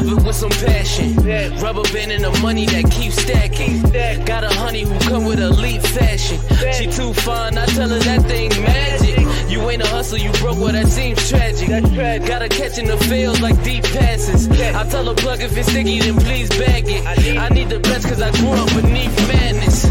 [0.00, 1.14] love it with some passion.
[1.60, 3.82] Rubber band and the money that keeps stacking.
[4.24, 6.38] Got a honey who come with elite fashion.
[6.72, 9.18] She too fine, I tell her that thing magic.
[9.50, 11.68] You ain't a hustle, you broke, well that seems tragic.
[11.68, 14.48] Gotta catch in the field like deep passes.
[14.48, 17.38] I tell her plug if it's sticky, then please bag it.
[17.38, 19.86] I need the best cause I grew up beneath madness.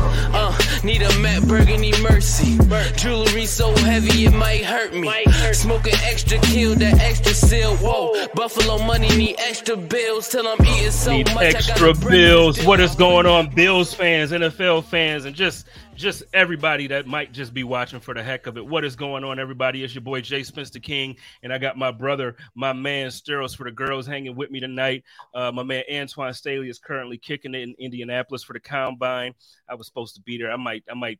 [0.87, 2.57] Need a Matt Burgundy Mercy.
[2.95, 5.11] Jewelry so heavy it might hurt me.
[5.51, 7.75] Smoking extra kill, that extra seal.
[7.75, 11.55] Whoa, Buffalo money need extra bills till I'm eating so Need much.
[11.55, 12.63] Extra bills.
[12.63, 17.53] What is going on, Bills fans, NFL fans, and just just everybody that might just
[17.53, 18.65] be watching for the heck of it.
[18.65, 19.83] What is going on, everybody?
[19.83, 23.63] It's your boy Jay Spencer King, and I got my brother, my man Steros for
[23.63, 25.03] the girls hanging with me tonight.
[25.33, 29.33] Uh, my man Antoine Staley is currently kicking it in Indianapolis for the combine.
[29.67, 30.52] I was supposed to be there.
[30.52, 31.19] I might, I might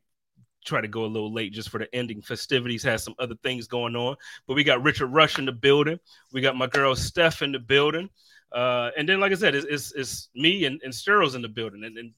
[0.64, 2.84] try to go a little late just for the ending festivities.
[2.84, 4.16] Has some other things going on,
[4.46, 5.98] but we got Richard Rush in the building.
[6.32, 8.08] We got my girl Steph in the building.
[8.52, 11.48] Uh, and then, like I said, it's, it's, it's me and, and Sterling's in the
[11.48, 11.84] building.
[11.84, 12.12] And, and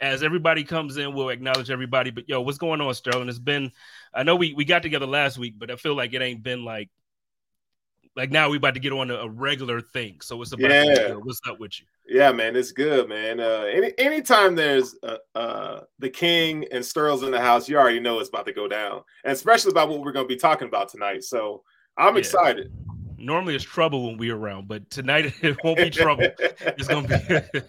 [0.00, 2.10] as everybody comes in, we'll acknowledge everybody.
[2.10, 3.28] But yo, what's going on, Sterling?
[3.28, 3.72] It's been,
[4.14, 6.64] I know we, we got together last week, but I feel like it ain't been
[6.64, 6.88] like,
[8.16, 10.20] like now we about to get on a, a regular thing.
[10.20, 11.14] So it's about, Yeah.
[11.14, 11.86] what's up with you?
[12.10, 13.38] Yeah, man, it's good, man.
[13.38, 18.00] Uh, any anytime there's uh, uh, the king and Sterling's in the house, you already
[18.00, 20.68] know it's about to go down, and especially about what we're going to be talking
[20.68, 21.22] about tonight.
[21.24, 21.64] So
[21.98, 22.20] I'm Yeah.
[22.20, 22.68] excited.
[23.18, 26.28] Normally it's trouble when we're around, but tonight it won't be trouble.
[26.38, 27.62] it's gonna be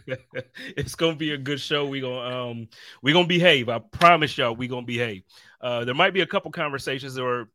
[0.78, 1.88] it's gonna be a good show.
[1.88, 2.68] We gonna um
[3.02, 3.68] we gonna behave.
[3.68, 5.24] I promise y'all we gonna behave.
[5.60, 7.50] Uh there might be a couple conversations or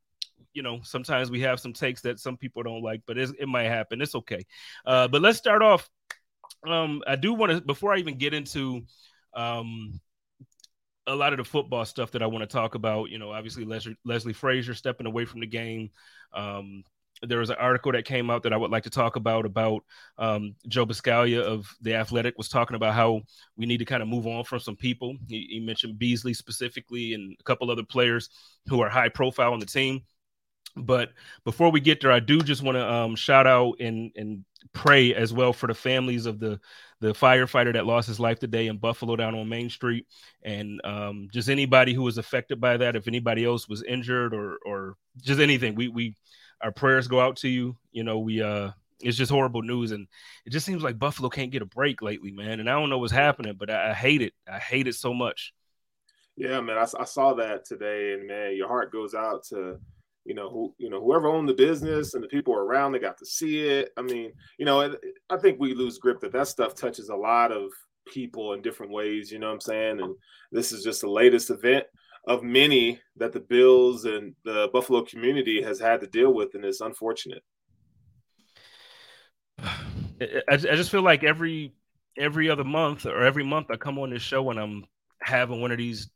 [0.52, 3.64] you know sometimes we have some takes that some people don't like, but it might
[3.64, 4.02] happen.
[4.02, 4.44] It's okay.
[4.84, 5.88] Uh but let's start off.
[6.66, 8.82] Um I do want to before I even get into
[9.34, 10.00] um
[11.06, 13.64] a lot of the football stuff that I want to talk about, you know, obviously
[13.64, 15.90] Leslie, Leslie Frazier stepping away from the game.
[16.32, 16.82] Um,
[17.22, 19.84] there was an article that came out that I would like to talk about about
[20.18, 23.22] um, Joe Buscaglia of the Athletic was talking about how
[23.56, 25.16] we need to kind of move on from some people.
[25.28, 28.30] He, he mentioned Beasley specifically and a couple other players
[28.66, 30.02] who are high profile on the team.
[30.76, 31.10] But
[31.44, 35.14] before we get there, I do just want to um, shout out and and pray
[35.14, 36.58] as well for the families of the
[37.00, 40.06] the firefighter that lost his life today in Buffalo down on Main Street,
[40.42, 42.96] and um, just anybody who was affected by that.
[42.96, 46.16] If anybody else was injured or or just anything, we we
[46.64, 47.76] our prayers go out to you.
[47.92, 48.70] You know, we uh
[49.00, 50.06] it's just horrible news and
[50.46, 52.58] it just seems like Buffalo can't get a break lately, man.
[52.58, 54.32] And I don't know what's happening, but I, I hate it.
[54.50, 55.52] I hate it so much.
[56.36, 59.78] Yeah, man, I, I saw that today, and man, your heart goes out to
[60.24, 63.18] you know who you know whoever owned the business and the people around that got
[63.18, 63.90] to see it.
[63.96, 65.00] I mean, you know, it,
[65.30, 67.70] I think we lose grip that that stuff touches a lot of
[68.08, 69.30] people in different ways.
[69.30, 70.00] You know what I'm saying?
[70.00, 70.14] And
[70.50, 71.84] this is just the latest event
[72.26, 76.64] of many that the Bills and the Buffalo community has had to deal with, and
[76.64, 77.42] it's unfortunate.
[79.60, 81.72] I, I just feel like every
[82.16, 84.84] every other month or every month I come on this show and I'm
[85.20, 86.10] having one of these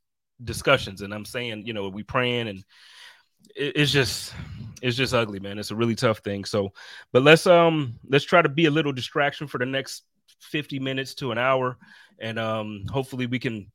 [0.44, 2.58] discussions and I'm saying, you know, we praying and
[3.56, 4.34] it, it's just
[4.80, 5.58] it's just ugly, man.
[5.58, 6.44] It's a really tough thing.
[6.44, 6.72] So,
[7.12, 10.04] but let's um let's try to be a little distraction for the next
[10.40, 11.78] 50 minutes to an hour
[12.20, 13.70] and um hopefully we can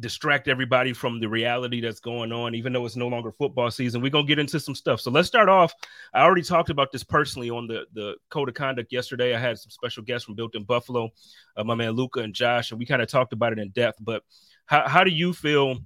[0.00, 4.00] distract everybody from the reality that's going on, even though it's no longer football season.
[4.02, 5.00] We're gonna get into some stuff.
[5.00, 5.72] So let's start off.
[6.12, 9.34] I already talked about this personally on the the code of conduct yesterday.
[9.34, 11.10] I had some special guests from Built in Buffalo,
[11.56, 13.98] uh, my man Luca and Josh, and we kind of talked about it in depth.
[14.00, 14.22] But
[14.66, 15.78] how how do you feel,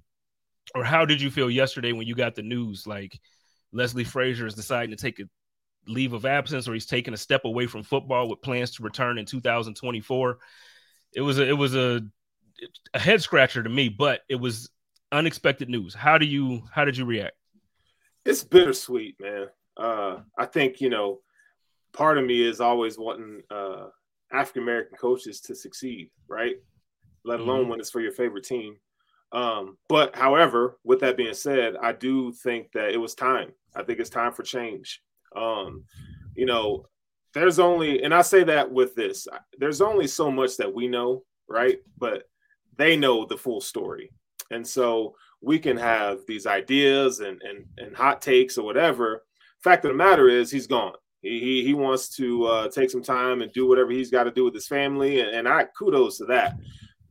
[0.75, 3.21] or how did you feel yesterday when you got the news like
[3.73, 5.25] Leslie Frazier is deciding to take a
[5.87, 9.19] leave of absence, or he's taking a step away from football with plans to return
[9.19, 10.39] in 2024?
[11.15, 12.03] It was a, it was a
[12.95, 14.71] a head scratcher to me, but it was
[15.13, 15.95] unexpected news.
[15.95, 17.37] How do you how did you react?
[18.25, 19.47] It's bittersweet, man.
[19.77, 21.21] Uh, I think you know,
[21.93, 23.87] part of me is always wanting uh,
[24.33, 26.57] African American coaches to succeed, right?
[27.25, 27.69] Let alone Mhm.
[27.71, 28.77] when it's for your favorite team.
[29.33, 33.53] Um, but however, with that being said, I do think that it was time.
[33.75, 35.03] I think it's time for change.
[35.37, 35.85] Um,
[36.35, 36.87] you know,
[37.35, 39.29] there's only, and I say that with this,
[39.59, 41.79] there's only so much that we know, right?
[41.99, 42.27] But
[42.79, 44.11] they know the full story.
[44.51, 49.25] And so we can have these ideas and and, and hot takes or whatever.
[49.63, 50.95] Fact of the matter is he's gone.
[51.21, 54.31] He he, he wants to uh, take some time and do whatever he's got to
[54.31, 56.57] do with his family, and, and I kudos to that.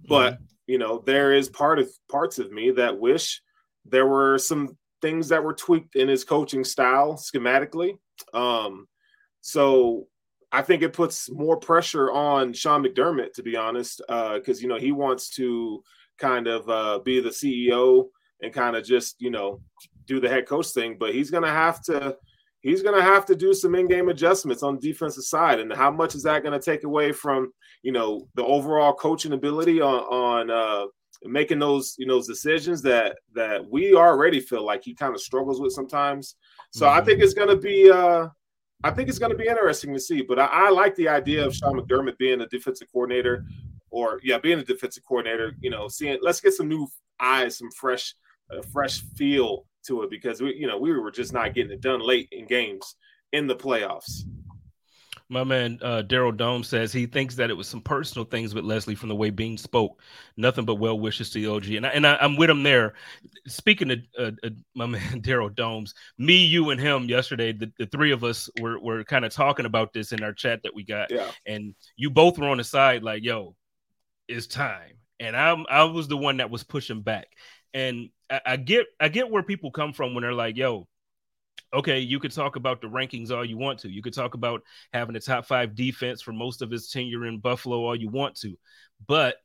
[0.08, 3.42] But you know, there is part of parts of me that wish
[3.86, 7.98] there were some things that were tweaked in his coaching style schematically.
[8.34, 8.88] Um,
[9.42, 10.08] so
[10.52, 14.78] I think it puts more pressure on Sean McDermott, to be honest, because you know
[14.78, 15.84] he wants to
[16.18, 18.08] kind of uh, be the CEO
[18.42, 19.62] and kind of just you know
[20.06, 22.16] do the head coach thing, but he's gonna have to
[22.62, 25.60] he's going to have to do some in-game adjustments on the defensive side.
[25.60, 27.52] And how much is that going to take away from
[27.84, 30.86] you know the overall coaching ability on on uh,
[31.24, 35.22] making those you know those decisions that that we already feel like he kind of
[35.22, 36.36] struggles with sometimes.
[36.72, 37.00] So mm-hmm.
[37.00, 37.90] I think it's going to be.
[37.90, 38.28] Uh,
[38.84, 41.46] I think it's going to be interesting to see, but I, I, like the idea
[41.46, 43.44] of Sean McDermott being a defensive coordinator,
[43.90, 45.54] or yeah, being a defensive coordinator.
[45.62, 46.88] You know, seeing let's get some new
[47.20, 48.14] eyes, some fresh,
[48.56, 51.82] uh, fresh feel to it because we, you know, we were just not getting it
[51.82, 52.96] done late in games
[53.34, 54.22] in the playoffs.
[55.30, 58.64] My man uh, Daryl Dome says he thinks that it was some personal things with
[58.64, 60.02] Leslie from the way Beane spoke.
[60.38, 62.94] Nothing but well wishes to the OG, and I, and I, am with him there.
[63.46, 67.88] Speaking to uh, uh, my man Daryl Domes, me, you, and him yesterday, the, the
[67.88, 70.86] three of us were were kind of talking about this in our chat that we
[70.86, 71.30] got, yeah.
[71.46, 73.54] and you both were on the side like, "Yo,
[74.30, 77.28] it's time," and I'm I was the one that was pushing back,
[77.74, 80.88] and I, I get I get where people come from when they're like, "Yo."
[81.74, 83.90] Okay, you could talk about the rankings all you want to.
[83.90, 87.40] You could talk about having a top five defense for most of his tenure in
[87.40, 88.58] Buffalo all you want to.
[89.06, 89.38] But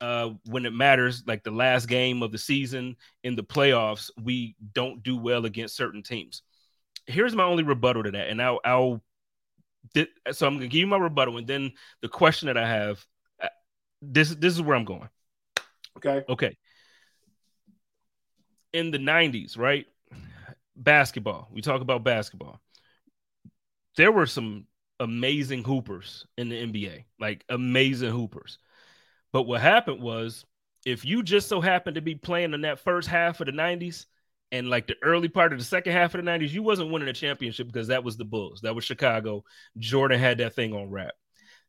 [0.00, 4.56] uh, when it matters, like the last game of the season in the playoffs, we
[4.72, 6.42] don't do well against certain teams.
[7.06, 9.02] Here's my only rebuttal to that, and I'll, I'll
[10.32, 11.72] so I'm gonna give you my rebuttal, and then
[12.02, 13.04] the question that I have,
[13.42, 13.48] uh,
[14.00, 15.08] this this is where I'm going.
[15.96, 16.24] Okay.
[16.28, 16.56] Okay.
[18.72, 19.86] In the '90s, right?
[20.80, 21.48] Basketball.
[21.52, 22.60] We talk about basketball.
[23.96, 24.66] There were some
[24.98, 28.58] amazing hoopers in the NBA, like amazing hoopers.
[29.32, 30.44] But what happened was
[30.84, 34.06] if you just so happened to be playing in that first half of the 90s
[34.52, 37.08] and like the early part of the second half of the 90s, you wasn't winning
[37.08, 38.60] a championship because that was the Bulls.
[38.62, 39.44] That was Chicago.
[39.78, 41.12] Jordan had that thing on wrap.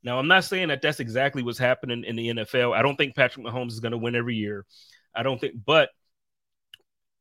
[0.04, 2.74] Now, I'm not saying that that's exactly what's happening in the NFL.
[2.76, 4.66] I don't think Patrick Mahomes is going to win every year.
[5.14, 5.90] I don't think, but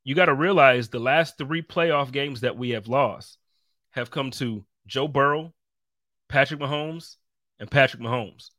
[0.04, 3.38] you got to realize the last three playoff games that we have lost
[3.90, 5.52] have come to Joe Burrow,
[6.28, 7.16] Patrick Mahomes,
[7.58, 8.50] and Patrick Mahomes.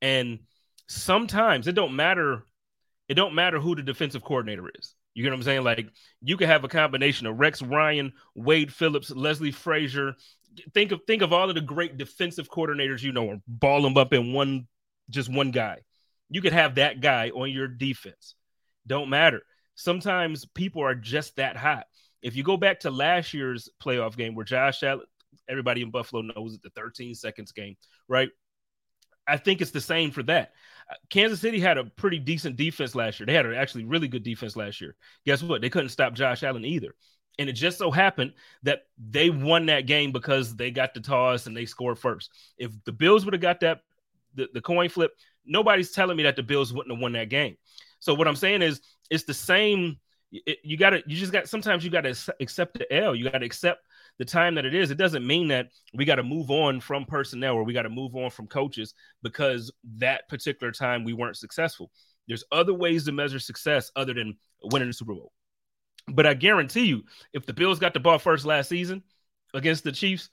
[0.00, 0.40] And
[0.88, 2.44] sometimes it don't matter.
[3.08, 4.94] It don't matter who the defensive coordinator is.
[5.14, 5.64] You get what I'm saying?
[5.64, 5.86] Like
[6.20, 10.14] you could have a combination of Rex Ryan, Wade Phillips, Leslie Frazier.
[10.74, 14.12] Think of think of all of the great defensive coordinators you know, ball them up
[14.12, 14.66] in one
[15.10, 15.78] just one guy.
[16.30, 18.34] You could have that guy on your defense.
[18.86, 19.42] Don't matter
[19.74, 21.86] sometimes people are just that hot.
[22.22, 25.06] If you go back to last year's playoff game where Josh Allen,
[25.48, 27.76] everybody in Buffalo knows it, the 13 seconds game,
[28.08, 28.28] right?
[29.26, 30.52] I think it's the same for that.
[30.90, 33.26] Uh, Kansas City had a pretty decent defense last year.
[33.26, 34.96] They had an actually really good defense last year.
[35.26, 35.60] Guess what?
[35.60, 36.94] They couldn't stop Josh Allen either.
[37.38, 41.46] And it just so happened that they won that game because they got the toss
[41.46, 42.30] and they scored first.
[42.58, 43.80] If the Bills would have got that
[44.34, 45.12] the, the coin flip,
[45.46, 47.56] nobody's telling me that the Bills wouldn't have won that game.
[48.00, 48.80] So what I'm saying is,
[49.12, 49.98] it's the same.
[50.32, 51.48] It, you got to, you just got.
[51.48, 53.14] Sometimes you got to accept the L.
[53.14, 53.84] You got to accept
[54.18, 54.90] the time that it is.
[54.90, 57.90] It doesn't mean that we got to move on from personnel or we got to
[57.90, 61.90] move on from coaches because that particular time we weren't successful.
[62.26, 65.32] There's other ways to measure success other than winning the Super Bowl.
[66.08, 69.02] But I guarantee you, if the Bills got the ball first last season
[69.52, 70.30] against the Chiefs,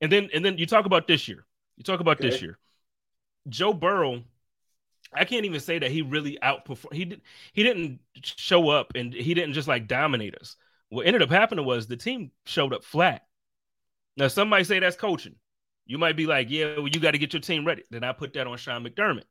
[0.00, 2.30] and then and then you talk about this year, you talk about okay.
[2.30, 2.58] this year,
[3.48, 4.24] Joe Burrow
[5.12, 6.92] I can't even say that he really outperformed.
[6.94, 7.22] He did.
[7.52, 10.56] He didn't show up, and he didn't just like dominate us.
[10.88, 13.22] What ended up happening was the team showed up flat.
[14.16, 15.36] Now, some might say that's coaching.
[15.86, 18.12] You might be like, "Yeah, well, you got to get your team ready." Then I
[18.12, 19.24] put that on Sean McDermott.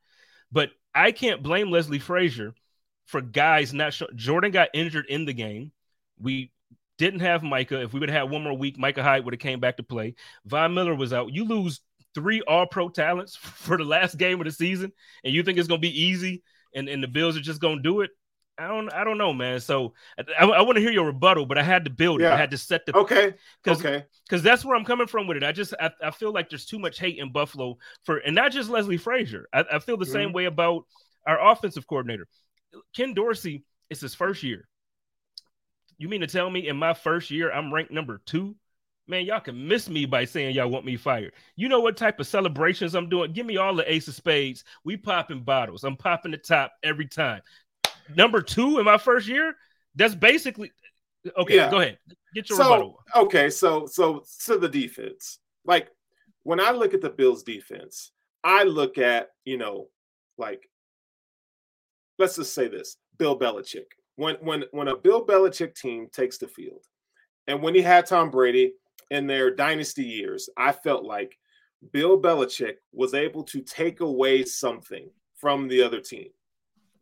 [0.52, 2.54] But I can't blame Leslie Frazier
[3.06, 3.94] for guys not.
[3.94, 5.72] Show- Jordan got injured in the game.
[6.20, 6.52] We
[6.98, 7.82] didn't have Micah.
[7.82, 9.84] If we would have had one more week, Micah Hyde would have came back to
[9.84, 10.16] play.
[10.46, 11.34] Von Miller was out.
[11.34, 11.80] You lose
[12.16, 14.92] three all pro talents for the last game of the season
[15.24, 17.78] and you think it's going to be easy and, and the Bills are just going
[17.78, 18.12] to do it,
[18.60, 19.62] I don't I don't know, man.
[19.62, 22.28] So I, I want to hear your rebuttal, but I had to build it.
[22.28, 25.38] I had to set the okay because okay because that's where I'm coming from with
[25.38, 25.44] it.
[25.44, 28.52] I just I, I feel like there's too much hate in Buffalo for and not
[28.52, 29.48] just Leslie Frazier.
[29.54, 30.12] I, I feel the mm-hmm.
[30.12, 30.86] same way about
[31.26, 32.28] our offensive coordinator,
[32.94, 33.64] Ken Dorsey.
[33.90, 34.68] It's his first year.
[35.98, 38.56] You mean to tell me in my first year I'm ranked number two
[39.10, 41.34] man, y'all can miss me by saying y'all want me fired.
[41.56, 43.34] You know what type of celebrations I'm doing?
[43.34, 44.64] Give me all the ace of spades.
[44.84, 45.84] We popping bottles.
[45.84, 47.42] I'm popping the top every time.
[48.16, 49.56] Number two in my first year,
[49.96, 50.72] that's basically
[51.38, 51.56] okay.
[51.56, 51.72] Yeah.
[51.72, 51.98] Go ahead.
[52.34, 53.00] Get your so, rebuttal.
[53.16, 55.40] Okay, so so to the defense.
[55.66, 55.90] Like
[56.44, 58.12] when I look at the Bills defense,
[58.44, 59.88] I look at, you know,
[60.38, 60.70] like
[62.18, 63.86] let's just say this, Bill Belichick.
[64.16, 66.86] When when when a Bill Belichick team takes the field,
[67.48, 68.74] and when he had Tom Brady,
[69.12, 71.38] in their dynasty years, I felt like
[71.92, 76.30] Bill Belichick was able to take away something from the other team.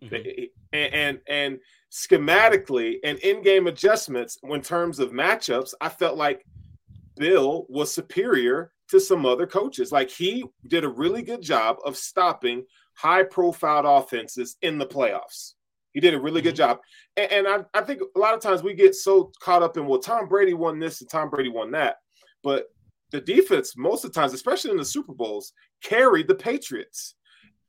[0.04, 0.44] Mm-hmm.
[0.74, 1.60] And, and and
[1.92, 6.46] schematically and in-game adjustments in terms of matchups, I felt like
[7.16, 9.92] Bill was superior to some other coaches.
[9.92, 15.54] Like he did a really good job of stopping high-profile offenses in the playoffs.
[15.98, 16.58] He did a really good mm-hmm.
[16.58, 16.80] job.
[17.16, 19.88] And, and I, I think a lot of times we get so caught up in,
[19.88, 21.96] well, Tom Brady won this and Tom Brady won that.
[22.44, 22.68] But
[23.10, 27.16] the defense, most of the times, especially in the Super Bowls, carried the Patriots.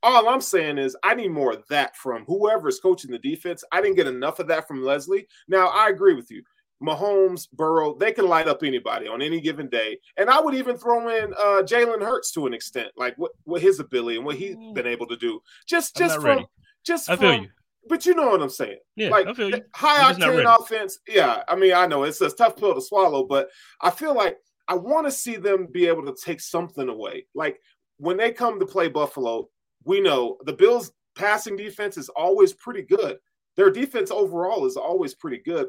[0.03, 3.63] All I'm saying is I need more of that from whoever is coaching the defense.
[3.71, 5.25] I didn't get enough of that from Leslie.
[5.47, 6.43] Now, I agree with you.
[6.83, 9.97] Mahomes, Burrow, they can light up anybody on any given day.
[10.17, 13.63] And I would even throw in uh, Jalen Hurts to an extent, like what, what
[13.63, 15.41] his ability and what he's been able to do.
[15.67, 16.47] Just just from ready.
[16.85, 17.49] just I feel from, you
[17.89, 18.77] but you know what I'm saying.
[18.95, 19.61] Yeah, like I feel you.
[19.73, 20.99] high octane offense.
[21.07, 23.49] Yeah, I mean, I know it's a tough pill to swallow, but
[23.81, 27.25] I feel like I want to see them be able to take something away.
[27.33, 27.59] Like
[27.97, 29.49] when they come to play Buffalo,
[29.83, 33.17] we know the Bills' passing defense is always pretty good.
[33.57, 35.67] Their defense overall is always pretty good,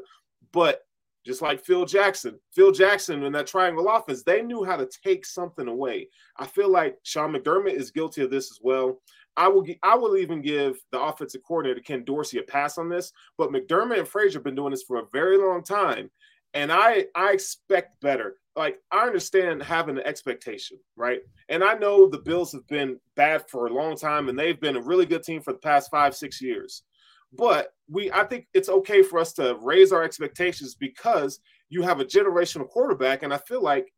[0.53, 0.81] but
[1.25, 5.25] just like Phil Jackson, Phil Jackson in that triangle offense, they knew how to take
[5.25, 6.07] something away.
[6.37, 8.99] I feel like Sean McDermott is guilty of this as well.
[9.37, 13.11] I will I will even give the offensive coordinator Ken Dorsey a pass on this,
[13.37, 16.09] but McDermott and Frazier have been doing this for a very long time,
[16.53, 18.35] and I I expect better.
[18.55, 21.21] Like I understand having an expectation, right?
[21.47, 24.75] And I know the Bills have been bad for a long time, and they've been
[24.75, 26.83] a really good team for the past five six years.
[27.31, 32.01] But we I think it's okay for us to raise our expectations because you have
[32.01, 33.93] a generational quarterback, and I feel like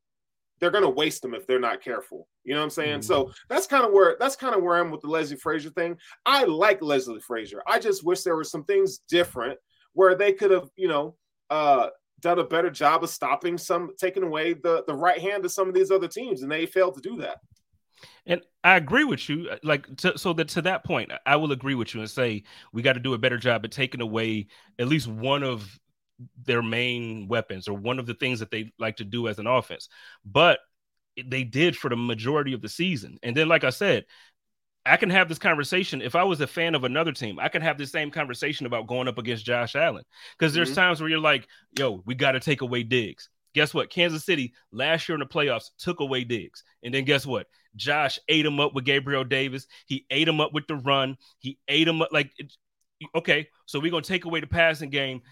[0.63, 2.25] they're going to waste them if they're not careful.
[2.45, 2.99] You know what I'm saying?
[2.99, 3.01] Mm-hmm.
[3.01, 5.97] So that's kind of where that's kind of where I'm with the Leslie Frazier thing.
[6.25, 7.61] I like Leslie Frazier.
[7.67, 9.59] I just wish there were some things different
[9.91, 11.15] where they could have, you know,
[11.49, 11.89] uh,
[12.21, 15.67] done a better job of stopping some, taking away the the right hand of some
[15.67, 17.39] of these other teams, and they failed to do that.
[18.25, 19.49] And I agree with you.
[19.49, 22.43] Uh, like, to, so that to that point, I will agree with you and say
[22.71, 24.47] we got to do a better job at taking away
[24.79, 25.77] at least one of
[26.43, 29.47] their main weapons or one of the things that they like to do as an
[29.47, 29.89] offense.
[30.25, 30.59] But
[31.21, 33.17] they did for the majority of the season.
[33.23, 34.05] And then, like I said,
[34.85, 36.01] I can have this conversation.
[36.01, 38.87] If I was a fan of another team, I can have the same conversation about
[38.87, 40.03] going up against Josh Allen.
[40.37, 40.75] Because there's mm-hmm.
[40.75, 43.29] times where you're like, yo, we got to take away Diggs.
[43.53, 43.89] Guess what?
[43.91, 46.63] Kansas City last year in the playoffs took away Diggs.
[46.83, 47.47] And then guess what?
[47.75, 49.67] Josh ate him up with Gabriel Davis.
[49.85, 51.17] He ate him up with the run.
[51.39, 52.31] He ate him up like
[53.15, 55.23] okay, so we're gonna take away the passing game.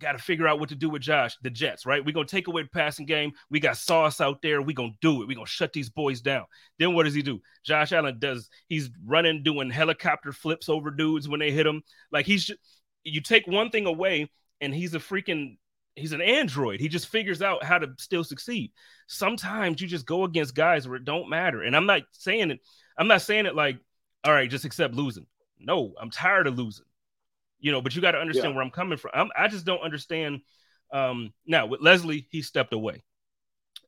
[0.00, 2.02] Got to figure out what to do with Josh, the Jets, right?
[2.02, 3.32] We're gonna take away the passing game.
[3.50, 4.62] We got Sauce out there.
[4.62, 5.28] We're gonna do it.
[5.28, 6.46] We're gonna shut these boys down.
[6.78, 7.42] Then what does he do?
[7.62, 11.82] Josh Allen does he's running, doing helicopter flips over dudes when they hit him.
[12.10, 12.50] Like he's,
[13.04, 14.30] you take one thing away,
[14.62, 15.58] and he's a freaking
[15.96, 16.80] he's an android.
[16.80, 18.72] He just figures out how to still succeed.
[19.06, 21.62] Sometimes you just go against guys where it don't matter.
[21.62, 22.60] And I'm not saying it,
[22.96, 23.76] I'm not saying it like,
[24.24, 25.26] all right, just accept losing.
[25.58, 26.86] No, I'm tired of losing.
[27.60, 28.56] You know, but you got to understand yeah.
[28.56, 29.12] where I'm coming from.
[29.14, 30.40] I'm, i just don't understand.
[30.92, 33.04] Um, now with Leslie, he stepped away.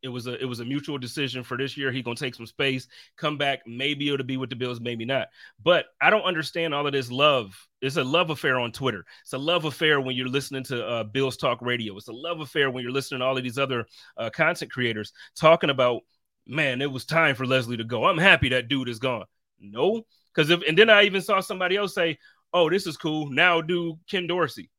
[0.03, 1.93] It was a it was a mutual decision for this year.
[1.93, 3.61] He gonna take some space, come back.
[3.67, 5.29] Maybe it'll be with the Bills, maybe not.
[5.63, 7.57] But I don't understand all of this love.
[7.81, 9.05] It's a love affair on Twitter.
[9.23, 11.97] It's a love affair when you're listening to uh, Bills Talk Radio.
[11.97, 13.87] It's a love affair when you're listening to all of these other
[14.17, 16.03] uh, content creators talking about,
[16.49, 18.05] man, it was time for Leslie to go.
[18.05, 19.27] I'm happy that dude is gone.
[19.61, 20.03] No,
[20.35, 22.19] because if and then I even saw somebody else say,
[22.53, 24.71] "Oh, this is cool." Now do Ken Dorsey.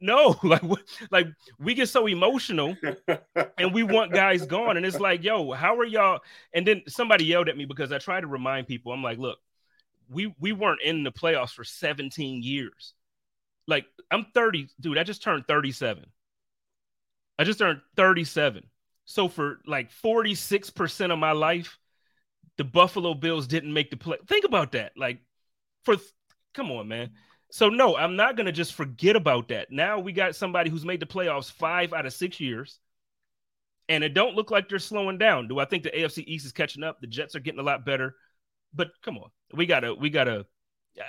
[0.00, 0.62] No, like
[1.10, 1.28] like
[1.58, 2.76] we get so emotional
[3.58, 6.20] and we want guys gone, and it's like, yo, how are y'all?
[6.54, 8.92] And then somebody yelled at me because I tried to remind people.
[8.92, 9.38] I'm like, look,
[10.08, 12.94] we we weren't in the playoffs for 17 years.
[13.66, 14.98] Like I'm 30, dude.
[14.98, 16.04] I just turned 37.
[17.38, 18.64] I just turned 37.
[19.06, 21.78] So for like 46% of my life,
[22.58, 24.18] the Buffalo Bills didn't make the play.
[24.28, 24.92] Think about that.
[24.96, 25.20] Like,
[25.84, 25.96] for
[26.54, 27.10] come on, man.
[27.50, 29.70] So no, I'm not gonna just forget about that.
[29.70, 32.78] Now we got somebody who's made the playoffs five out of six years,
[33.88, 35.48] and it don't look like they're slowing down.
[35.48, 37.00] Do I think the AFC East is catching up?
[37.00, 38.14] The Jets are getting a lot better,
[38.72, 40.46] but come on, we gotta we gotta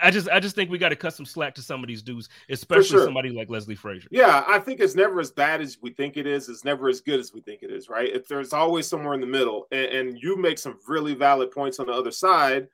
[0.01, 2.01] I just I just think we got to cut some slack to some of these
[2.01, 3.03] dudes, especially sure.
[3.03, 4.07] somebody like Leslie Frazier.
[4.11, 6.49] Yeah, I think it's never as bad as we think it is.
[6.49, 8.09] It's never as good as we think it is, right?
[8.09, 11.79] If there's always somewhere in the middle, and, and you make some really valid points
[11.79, 12.67] on the other side,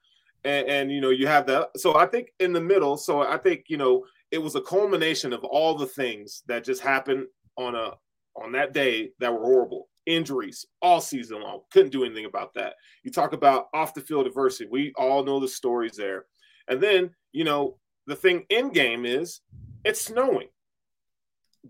[0.43, 1.69] and, and you know you have that.
[1.77, 2.97] So I think in the middle.
[2.97, 6.81] So I think you know it was a culmination of all the things that just
[6.81, 7.27] happened
[7.57, 7.93] on a
[8.35, 9.89] on that day that were horrible.
[10.05, 11.61] Injuries all season long.
[11.71, 12.75] Couldn't do anything about that.
[13.03, 14.69] You talk about off the field adversity.
[14.71, 16.25] We all know the stories there
[16.67, 19.41] and then, you know, the thing in game is
[19.83, 20.47] it's snowing.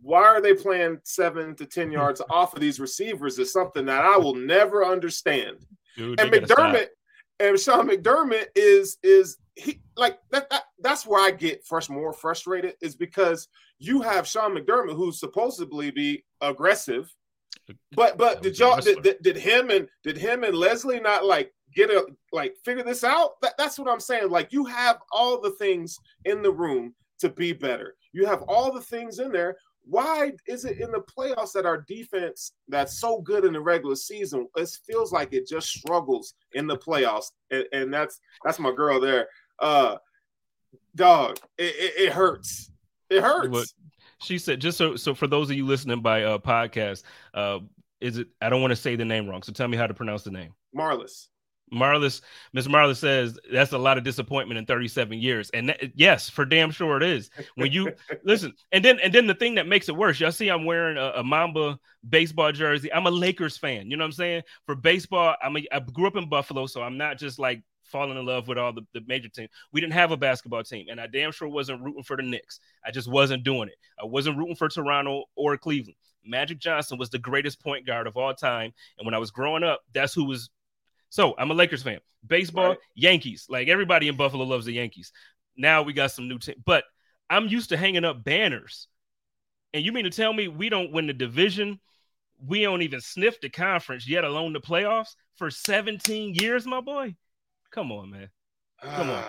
[0.01, 4.05] Why are they playing seven to 10 yards off of these receivers is something that
[4.05, 5.57] I will never understand.
[5.95, 6.87] Dude, and McDermott,
[7.39, 12.13] and Sean McDermott is is he like that, that that's where I get fresh more
[12.13, 13.47] frustrated is because
[13.79, 17.13] you have Sean McDermott who's supposedly be aggressive,
[17.93, 21.53] but but did y'all did, did, did, him and did him and Leslie not like
[21.73, 23.41] get a like figure this out?
[23.41, 24.29] That, that's what I'm saying.
[24.29, 27.95] Like you have all the things in the room to be better.
[28.13, 29.57] You have all the things in there.
[29.89, 33.95] Why is it in the playoffs that our defense that's so good in the regular
[33.95, 34.47] season?
[34.57, 38.99] It feels like it just struggles in the playoffs, and, and that's that's my girl
[38.99, 39.27] there.
[39.59, 39.95] Uh,
[40.95, 42.71] dog, it, it, it hurts.
[43.09, 43.49] It hurts.
[43.49, 43.67] What
[44.21, 47.03] she said, just so so for those of you listening by uh podcast,
[47.33, 47.59] uh,
[48.01, 48.27] is it?
[48.41, 50.31] I don't want to say the name wrong, so tell me how to pronounce the
[50.31, 50.53] name.
[50.75, 51.27] Marlis.
[51.73, 52.21] Marlis,
[52.53, 56.45] Miss Marlis says that's a lot of disappointment in 37 years, and that, yes, for
[56.45, 57.29] damn sure it is.
[57.55, 57.91] When you
[58.23, 60.97] listen, and then and then the thing that makes it worse, y'all see, I'm wearing
[60.97, 62.91] a, a, Mamba baseball jersey.
[62.93, 63.91] I'm a Lakers fan.
[63.91, 64.43] You know what I'm saying?
[64.65, 68.17] For baseball, I'm a, I grew up in Buffalo, so I'm not just like falling
[68.17, 69.49] in love with all the, the major teams.
[69.71, 72.59] We didn't have a basketball team, and I damn sure wasn't rooting for the Knicks.
[72.85, 73.75] I just wasn't doing it.
[74.01, 75.95] I wasn't rooting for Toronto or Cleveland.
[76.25, 79.63] Magic Johnson was the greatest point guard of all time, and when I was growing
[79.63, 80.49] up, that's who was
[81.09, 81.99] so I'm a Lakers fan.
[82.25, 82.77] Baseball, right.
[82.95, 83.47] Yankees.
[83.49, 85.11] Like everybody in Buffalo loves the Yankees.
[85.55, 86.83] Now we got some new team, but
[87.29, 88.87] I'm used to hanging up banners.
[89.73, 91.79] And you mean to tell me we don't win the division?
[92.45, 97.15] We don't even sniff the conference, yet alone the playoffs for 17 years, my boy.
[97.71, 98.29] Come on, man.
[98.81, 99.23] Come on.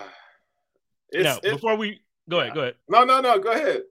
[1.13, 2.75] now, before we go ahead, go ahead.
[2.87, 3.39] No, no, no.
[3.39, 3.81] Go ahead.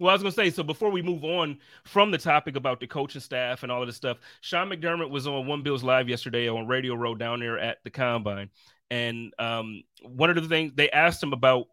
[0.00, 2.80] Well, I was going to say, so before we move on from the topic about
[2.80, 6.08] the coaching staff and all of this stuff, Sean McDermott was on One Bills Live
[6.08, 8.48] yesterday on Radio Row down there at the Combine.
[8.90, 11.66] And um, one of the things they asked him about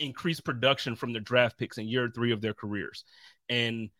[0.00, 3.04] increased production from the draft picks in year three of their careers.
[3.48, 3.90] And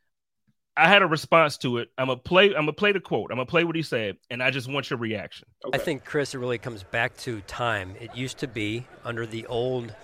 [0.76, 1.90] I had a response to it.
[1.96, 2.46] I'm gonna play.
[2.46, 3.30] I'm gonna play the quote.
[3.30, 5.46] I'm gonna play what he said, and I just want your reaction.
[5.64, 5.78] Okay.
[5.78, 7.94] I think Chris, it really comes back to time.
[8.00, 9.94] It used to be under the old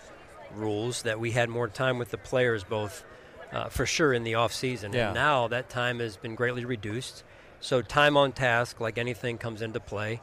[0.55, 3.05] rules that we had more time with the players, both
[3.53, 4.93] uh, for sure in the off season.
[4.93, 5.07] Yeah.
[5.07, 7.25] And now that time has been greatly reduced.
[7.61, 10.21] So time on task, like anything, comes into play.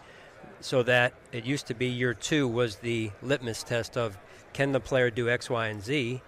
[0.59, 4.17] So that it used to be year two was the litmus test of
[4.53, 6.21] can the player do X, Y, and Z,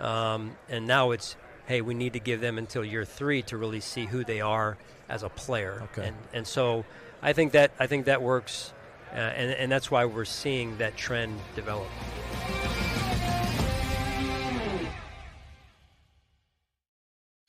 [0.00, 3.80] um, and now it's hey, we need to give them until year three to really
[3.80, 4.76] see who they are
[5.08, 5.82] as a player.
[5.92, 6.08] Okay.
[6.08, 6.84] And and so
[7.22, 8.72] I think that I think that works,
[9.12, 11.88] uh, and and that's why we're seeing that trend develop.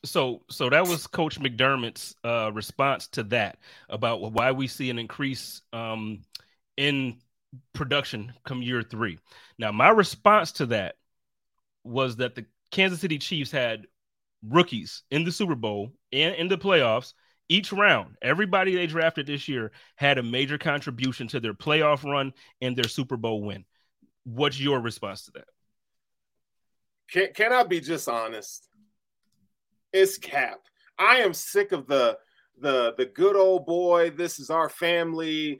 [0.08, 3.58] So so that was coach mcdermott's uh, response to that
[3.90, 6.22] about why we see an increase um,
[6.78, 7.18] in
[7.74, 9.20] production come year three.
[9.58, 10.96] Now my response to that
[11.84, 13.88] was that the kansas city chiefs had
[14.48, 17.14] rookies in the super bowl and in the playoffs.
[17.50, 22.34] Each round everybody they drafted this year had a major contribution to their playoff run
[22.62, 23.64] and their super bowl win.
[24.26, 25.48] What's your response to that?
[27.10, 28.68] Can, can i be just honest
[29.94, 30.60] it's cap.
[30.98, 32.18] I am sick of the
[32.60, 34.12] the the good old boy.
[34.12, 35.60] This is our family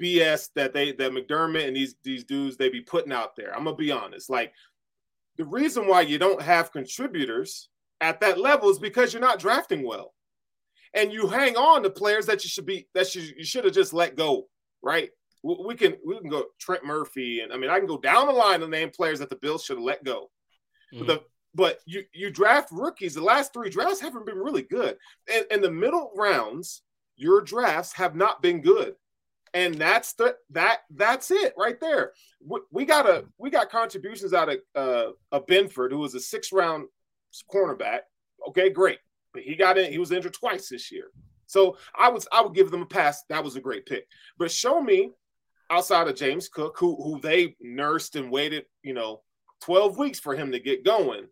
[0.00, 3.54] BS that they that McDermott and these these dudes they be putting out there.
[3.54, 4.30] I'm gonna be honest.
[4.30, 4.52] Like
[5.36, 7.68] the reason why you don't have contributors
[8.00, 10.14] at that level is because you're not drafting well,
[10.94, 13.74] and you hang on to players that you should be that you, you should have
[13.74, 14.48] just let go.
[14.82, 15.10] Right?
[15.42, 18.32] We can we can go Trent Murphy and I mean I can go down the
[18.32, 20.30] line and name players that the Bills should have let go.
[20.94, 21.06] Mm-hmm.
[21.06, 21.20] the
[21.56, 23.14] but you you draft rookies.
[23.14, 24.98] The last three drafts haven't been really good,
[25.32, 26.82] and in the middle rounds,
[27.16, 28.94] your drafts have not been good,
[29.54, 32.12] and that's the that that's it right there.
[32.46, 34.58] We, we got a we got contributions out of
[35.32, 36.88] uh, Benford, who was a six round
[37.52, 38.00] cornerback.
[38.48, 38.98] Okay, great,
[39.32, 39.90] but he got in.
[39.90, 41.06] He was injured twice this year,
[41.46, 43.22] so I was I would give them a pass.
[43.30, 45.12] That was a great pick, but show me
[45.70, 49.22] outside of James Cook, who who they nursed and waited, you know,
[49.62, 51.26] 12 weeks for him to get going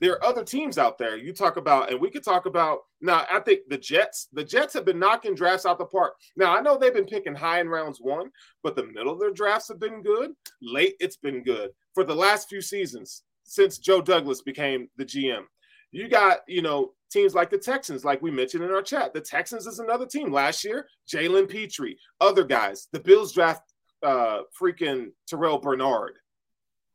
[0.00, 1.16] there are other teams out there.
[1.16, 3.26] You talk about, and we could talk about now.
[3.30, 6.14] I think the Jets, the Jets have been knocking drafts out the park.
[6.36, 8.30] Now I know they've been picking high in rounds one,
[8.62, 10.32] but the middle of their drafts have been good.
[10.62, 15.44] Late, it's been good for the last few seasons since Joe Douglas became the GM.
[15.90, 19.14] You got, you know, teams like the Texans, like we mentioned in our chat.
[19.14, 20.30] The Texans is another team.
[20.30, 22.88] Last year, Jalen Pitre, other guys.
[22.92, 23.62] The Bills draft
[24.02, 26.18] uh freaking Terrell Bernard,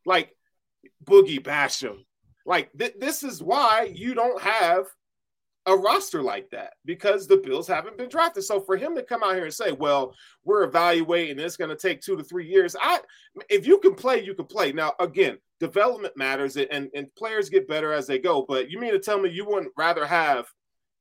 [0.06, 0.34] like
[1.04, 2.06] Boogie Basham
[2.46, 4.86] like th- this is why you don't have
[5.66, 8.44] a roster like that because the Bills haven't been drafted.
[8.44, 11.76] So for him to come out here and say, "Well, we're evaluating, it's going to
[11.76, 13.00] take two to three years," I,
[13.50, 14.74] if you can play, you can play.
[14.74, 18.46] Now, again, development matters, and and players get better as they go.
[18.48, 20.48] But you mean to tell me you wouldn't rather have,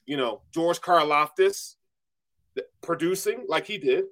[0.06, 1.74] you know, George Karlaftis
[2.82, 4.04] producing like he did,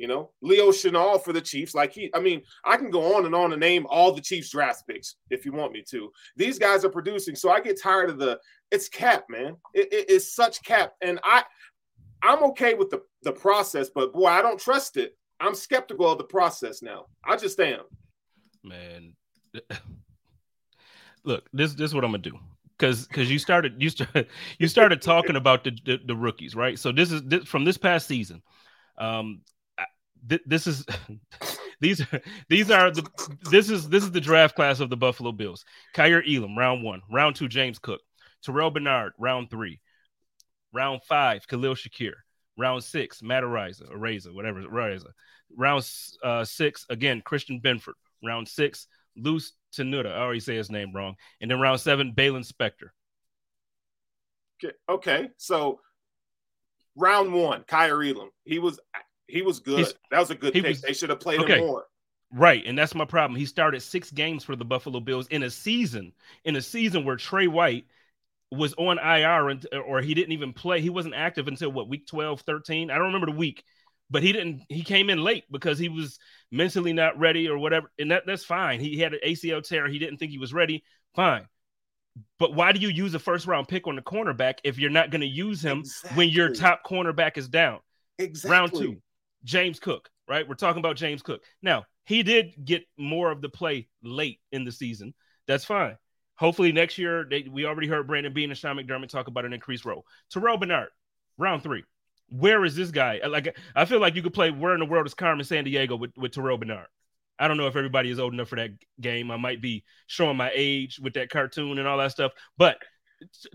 [0.00, 1.74] You know, Leo Chenal for the Chiefs.
[1.74, 4.48] Like he, I mean, I can go on and on and name all the Chiefs
[4.48, 6.10] draft picks if you want me to.
[6.36, 8.40] These guys are producing, so I get tired of the.
[8.70, 9.56] It's cap, man.
[9.74, 11.44] It, it, it's such cap, and I,
[12.22, 15.18] I'm okay with the the process, but boy, I don't trust it.
[15.38, 17.04] I'm skeptical of the process now.
[17.22, 17.82] I just am.
[18.64, 19.12] Man,
[21.24, 22.38] look, this this is what I'm gonna do
[22.78, 26.78] because because you started you started you started talking about the, the, the rookies, right?
[26.78, 28.40] So this is this, from this past season.
[28.96, 29.42] Um,
[30.28, 30.84] th- this is
[31.80, 33.08] these are these are the
[33.50, 35.64] this is this is the draft class of the Buffalo Bills.
[35.94, 37.02] Kaiir Elam, round one.
[37.10, 38.00] Round two, James Cook.
[38.42, 39.80] Terrell Bernard, round three.
[40.72, 42.12] Round five, Khalil Shakir.
[42.56, 45.10] Round six, Matt Araiza, Araiza, whatever, Araiza.
[45.56, 45.88] Round
[46.22, 47.94] uh, six, again, Christian Benford.
[48.22, 50.12] Round six, Luce Tenuta.
[50.12, 51.16] I already say his name wrong.
[51.40, 52.90] And then round seven, Baylon Spector.
[54.62, 55.30] Okay, okay.
[55.38, 55.80] so
[56.96, 58.30] round one, Kaiir Elam.
[58.44, 58.78] He was
[59.30, 59.78] he was good.
[59.78, 60.64] He's, that was a good pick.
[60.64, 61.58] Was, they should have played okay.
[61.58, 61.86] him more.
[62.32, 63.38] Right, and that's my problem.
[63.38, 66.12] He started six games for the Buffalo Bills in a season,
[66.44, 67.86] in a season where Tre White
[68.52, 70.80] was on IR and, or he didn't even play.
[70.80, 72.90] He wasn't active until what week 12, 13.
[72.90, 73.64] I don't remember the week,
[74.10, 74.62] but he didn't.
[74.68, 76.18] He came in late because he was
[76.52, 78.78] mentally not ready or whatever, and that that's fine.
[78.78, 79.88] He had an ACL tear.
[79.88, 80.84] He didn't think he was ready.
[81.14, 81.46] Fine.
[82.38, 85.10] But why do you use a first round pick on the cornerback if you're not
[85.10, 86.16] going to use him exactly.
[86.16, 87.80] when your top cornerback is down?
[88.18, 88.50] Exactly.
[88.50, 89.02] Round two.
[89.44, 90.48] James Cook, right?
[90.48, 91.42] We're talking about James Cook.
[91.62, 95.14] Now, he did get more of the play late in the season.
[95.46, 95.96] That's fine.
[96.36, 99.52] Hopefully next year, they, we already heard Brandon Beane and Sean McDermott talk about an
[99.52, 100.04] increased role.
[100.30, 100.88] Terrell Bernard,
[101.36, 101.84] round three.
[102.30, 103.20] Where is this guy?
[103.28, 106.12] Like, I feel like you could play Where in the World is Carmen Sandiego with,
[106.16, 106.86] with Terrell Bernard.
[107.38, 109.30] I don't know if everybody is old enough for that game.
[109.30, 112.32] I might be showing my age with that cartoon and all that stuff.
[112.56, 112.76] But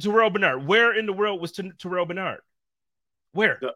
[0.02, 2.42] Terrell Bernard, where in the world was Terrell Bernard?
[3.32, 3.60] Where?
[3.62, 3.74] The,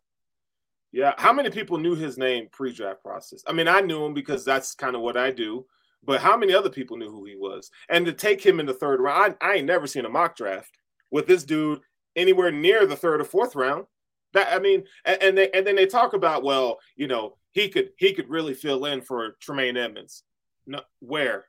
[0.91, 1.13] yeah.
[1.17, 3.43] How many people knew his name pre draft process?
[3.47, 5.65] I mean, I knew him because that's kind of what I do.
[6.03, 7.69] But how many other people knew who he was?
[7.89, 10.35] And to take him in the third round, I, I ain't never seen a mock
[10.35, 10.71] draft
[11.11, 11.81] with this dude
[12.15, 13.85] anywhere near the third or fourth round.
[14.33, 17.69] That I mean, and, and they and then they talk about, well, you know, he
[17.69, 20.23] could he could really fill in for Tremaine Edmunds.
[20.65, 21.45] No, where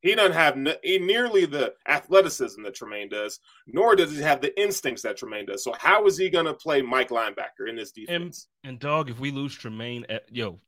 [0.00, 5.02] he doesn't have nearly the athleticism that Tremaine does, nor does he have the instincts
[5.02, 5.64] that Tremaine does.
[5.64, 8.48] So how is he going to play Mike linebacker in this defense?
[8.62, 10.60] And, and dog, if we lose Tremaine, at, yo,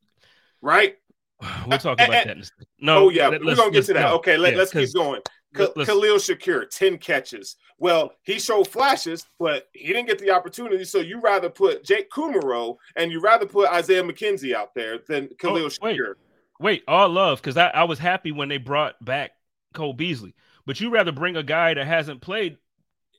[0.61, 0.97] right?
[1.67, 2.51] We'll talk about and, that.
[2.81, 4.01] No, oh yeah, we're gonna get to that.
[4.01, 5.23] No, okay, let, us keep going.
[5.55, 7.57] K- Khalil Shakir, ten catches.
[7.79, 10.85] Well, he showed flashes, but he didn't get the opportunity.
[10.85, 15.31] So you rather put Jake Kumerow and you rather put Isaiah McKenzie out there than
[15.33, 16.09] oh, Khalil oh, Shakir.
[16.09, 16.17] Wait
[16.61, 19.33] wait, all love, because I, I was happy when they brought back
[19.75, 20.35] Cole Beasley.
[20.67, 22.59] But you rather bring a guy that hasn't played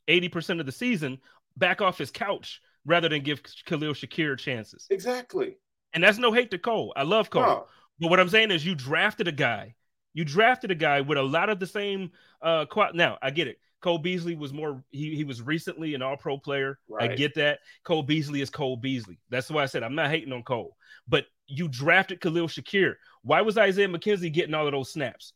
[0.07, 1.19] 80% of the season
[1.57, 4.87] back off his couch rather than give Khalil Shakir chances.
[4.89, 5.57] Exactly.
[5.93, 6.93] And that's no hate to Cole.
[6.95, 7.41] I love Cole.
[7.41, 7.67] No.
[7.99, 9.75] But what I'm saying is you drafted a guy.
[10.13, 13.59] You drafted a guy with a lot of the same uh now, I get it.
[13.81, 16.79] Cole Beasley was more he, he was recently an all-pro player.
[16.87, 17.11] Right.
[17.11, 17.59] I get that.
[17.83, 19.19] Cole Beasley is Cole Beasley.
[19.29, 20.77] That's why I said I'm not hating on Cole.
[21.07, 22.95] But you drafted Khalil Shakir.
[23.23, 25.33] Why was Isaiah McKenzie getting all of those snaps?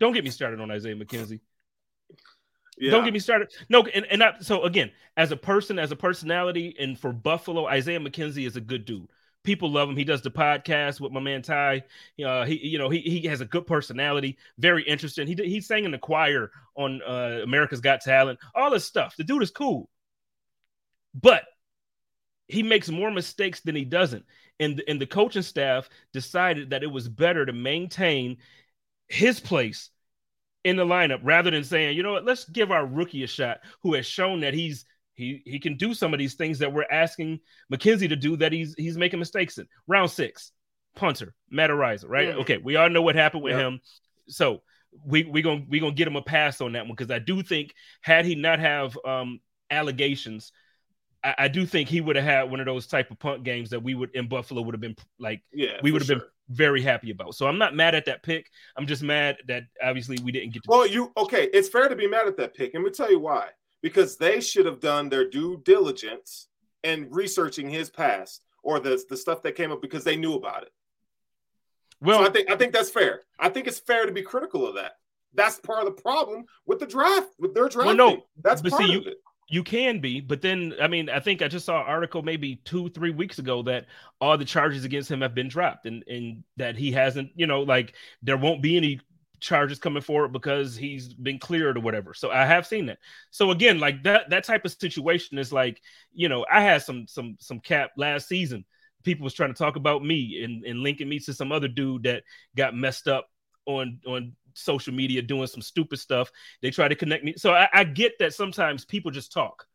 [0.00, 1.40] Don't get me started on Isaiah McKenzie.
[2.78, 2.92] Yeah.
[2.92, 3.52] Don't get me started.
[3.68, 7.66] No, and, and I, so again, as a person, as a personality, and for Buffalo,
[7.66, 9.08] Isaiah McKenzie is a good dude.
[9.42, 9.96] People love him.
[9.96, 11.84] He does the podcast with my man Ty.
[12.24, 15.26] Uh, he, you know, he he has a good personality, very interesting.
[15.26, 19.14] He he sang in the choir on uh, America's Got Talent, all this stuff.
[19.16, 19.88] The dude is cool,
[21.14, 21.44] but
[22.48, 24.24] he makes more mistakes than he doesn't
[24.60, 28.36] and and the coaching staff decided that it was better to maintain
[29.08, 29.90] his place
[30.62, 33.60] in the lineup rather than saying, you know what, let's give our rookie a shot
[33.82, 34.84] who has shown that he's
[35.20, 37.40] he he can do some of these things that we're asking
[37.72, 39.66] McKenzie to do that he's he's making mistakes in.
[39.86, 40.52] Round six,
[40.96, 42.28] punter, Matt Araiza, right?
[42.28, 42.34] Yeah.
[42.34, 43.80] Okay, we all know what happened with him.
[44.28, 44.62] So
[45.04, 47.42] we we gonna we gonna get him a pass on that one because I do
[47.42, 50.52] think had he not have um allegations
[51.22, 53.70] I, I do think he would have had one of those type of punt games
[53.70, 56.16] that we would in Buffalo would have been like, yeah, we would have sure.
[56.16, 57.34] been very happy about.
[57.34, 58.50] So I'm not mad at that pick.
[58.76, 60.62] I'm just mad that obviously we didn't get.
[60.64, 61.48] To- well, you okay?
[61.52, 63.48] It's fair to be mad at that pick, and we tell you why.
[63.82, 66.48] Because they should have done their due diligence
[66.82, 70.62] in researching his past or the the stuff that came up because they knew about
[70.62, 70.72] it.
[72.00, 73.22] Well, so I think I think that's fair.
[73.38, 74.92] I think it's fair to be critical of that.
[75.34, 77.86] That's part of the problem with the draft, with their draft.
[77.86, 79.18] Well, no, that's part see, of you, it.
[79.48, 82.56] You can be, but then I mean, I think I just saw an article maybe
[82.64, 83.86] two, three weeks ago that
[84.20, 87.62] all the charges against him have been dropped, and and that he hasn't, you know,
[87.62, 89.00] like there won't be any
[89.40, 92.14] charges coming forward because he's been cleared or whatever.
[92.14, 92.98] So I have seen that.
[93.30, 95.80] So again, like that that type of situation is like,
[96.12, 98.64] you know, I had some some some cap last season
[99.04, 102.02] people was trying to talk about me and, and linking me to some other dude
[102.04, 102.22] that
[102.56, 103.28] got messed up
[103.66, 106.30] on on social media doing some stupid stuff.
[106.62, 107.34] They try to connect me.
[107.36, 109.66] So I, I get that sometimes people just talk.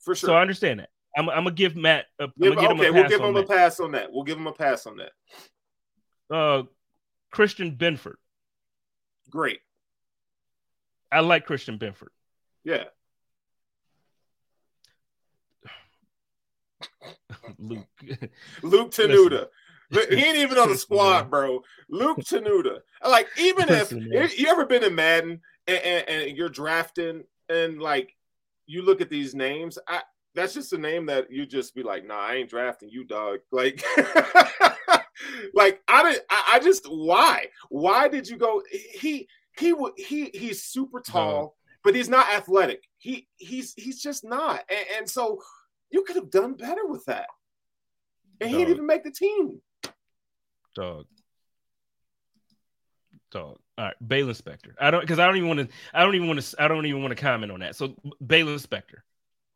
[0.00, 0.28] For sure.
[0.28, 0.90] So I understand that.
[1.16, 2.06] I'm, I'm gonna give Matt.
[2.18, 3.44] A, give, give okay, we'll give him that.
[3.44, 4.12] a pass on that.
[4.12, 6.34] We'll give him a pass on that.
[6.34, 6.64] Uh,
[7.30, 8.14] Christian Benford.
[9.30, 9.60] Great.
[11.10, 12.08] I like Christian Benford.
[12.64, 12.84] Yeah.
[17.58, 17.86] Luke.
[18.62, 19.48] Luke Tenuta.
[19.90, 21.62] he ain't even on the squad, bro.
[21.88, 22.80] Luke Tenuta.
[23.06, 28.14] Like, even if you ever been in Madden and, and, and, you're drafting and like
[28.66, 30.02] you look at these names, I
[30.34, 33.38] that's just a name that you just be like, nah, I ain't drafting you, dog.
[33.52, 33.84] Like,
[35.54, 36.24] like I didn't.
[36.30, 37.48] I, I, just why?
[37.68, 38.62] Why did you go?
[38.70, 41.54] He he would he he's super tall, no.
[41.82, 42.82] but he's not athletic.
[42.98, 44.64] He he's he's just not.
[44.68, 45.40] And, and so
[45.90, 47.26] you could have done better with that.
[48.40, 49.60] And he didn't even make the team.
[50.74, 51.06] Dog.
[53.30, 53.58] Dog.
[53.76, 54.72] All right, Baylon Spector.
[54.80, 55.68] I don't because I don't even want to.
[55.92, 56.62] I don't even want to.
[56.62, 57.76] I don't even want to comment on that.
[57.76, 58.98] So Baylon Spector.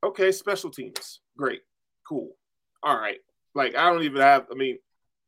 [0.04, 1.20] Okay, special teams.
[1.36, 1.62] Great,
[2.08, 2.36] cool.
[2.82, 3.18] All right.
[3.54, 4.46] Like I don't even have.
[4.50, 4.78] I mean,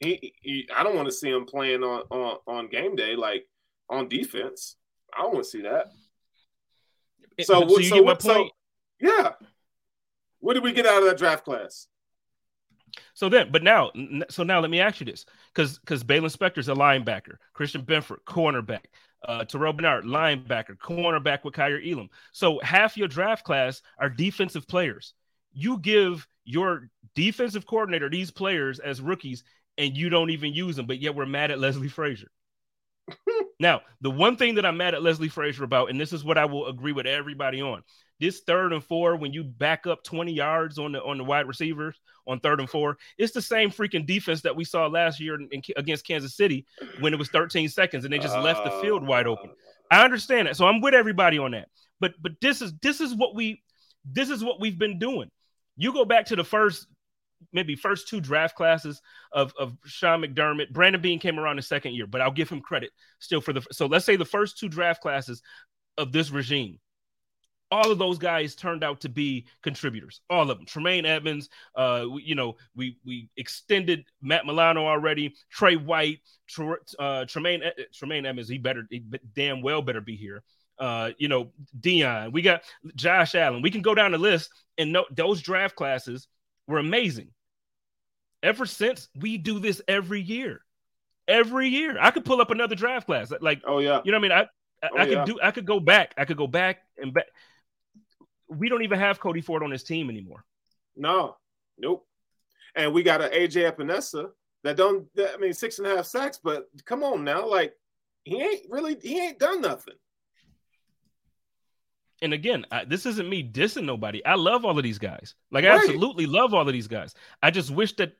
[0.00, 0.34] he.
[0.42, 3.46] he I don't want to see him playing on on on game day like
[3.88, 4.76] on defense.
[5.16, 5.86] I don't want to see that.
[7.42, 8.48] So, so, so, what, so
[9.00, 9.32] yeah.
[10.40, 11.86] What did we get out of that draft class?
[13.14, 13.92] So then, but now,
[14.30, 18.18] so now let me ask you this, because because Baylon Spector's a linebacker, Christian Benford,
[18.26, 18.86] cornerback,
[19.28, 22.08] uh, Terrell Bernard, linebacker, cornerback with Kaiir Elam.
[22.32, 25.14] So half your draft class are defensive players.
[25.52, 29.44] You give your defensive coordinator these players as rookies,
[29.80, 32.30] and you don't even use them, but yet we're mad at Leslie Frazier.
[33.60, 36.36] now, the one thing that I'm mad at Leslie Frazier about, and this is what
[36.36, 37.82] I will agree with everybody on,
[38.20, 41.48] this third and four when you back up 20 yards on the on the wide
[41.48, 45.36] receivers on third and four it's the same freaking defense that we saw last year
[45.36, 46.66] in, in, against kansas city
[47.00, 49.50] when it was 13 seconds and they just uh, left the field wide open.
[49.90, 50.56] I understand that.
[50.58, 51.68] So i'm with everybody on that.
[51.98, 53.62] But but this is this is what we
[54.04, 55.30] this is what we've been doing.
[55.78, 56.86] You go back to the first
[57.52, 59.00] maybe first two draft classes
[59.32, 60.70] of, of Sean McDermott.
[60.70, 63.64] Brandon Beane came around the second year, but I'll give him credit still for the
[63.72, 65.42] so let's say the first two draft classes
[65.98, 66.78] of this regime
[67.70, 70.20] all of those guys turned out to be contributors.
[70.28, 70.66] All of them.
[70.66, 75.34] Tremaine Edmunds, uh, you know, we we extended Matt Milano already.
[75.50, 76.20] Tre White,
[76.98, 77.62] uh, Tremaine
[77.94, 80.42] Tremaine Edmunds, he better he damn well better be here.
[80.78, 82.32] Uh, you know, Dion.
[82.32, 82.62] We got
[82.96, 83.62] Josh Allen.
[83.62, 86.26] We can go down the list, and no, those draft classes
[86.70, 87.28] were amazing.
[88.42, 90.62] Ever since we do this every year,
[91.28, 93.30] every year, I could pull up another draft class.
[93.40, 94.48] Like, oh yeah, you know what I mean?
[94.82, 95.24] I I, oh, I could yeah.
[95.26, 95.38] do.
[95.42, 96.14] I could go back.
[96.16, 97.26] I could go back and back
[98.50, 100.44] we don't even have Cody Ford on his team anymore.
[100.96, 101.36] No,
[101.78, 102.06] nope.
[102.74, 104.30] And we got an AJ Epenesa
[104.64, 105.06] that don't.
[105.18, 107.74] I mean, six and a half sacks, but come on now, like
[108.24, 109.94] he ain't really he ain't done nothing.
[112.22, 114.24] And again, I, this isn't me dissing nobody.
[114.24, 115.34] I love all of these guys.
[115.50, 115.72] Like right.
[115.72, 117.14] I absolutely love all of these guys.
[117.42, 118.16] I just wish that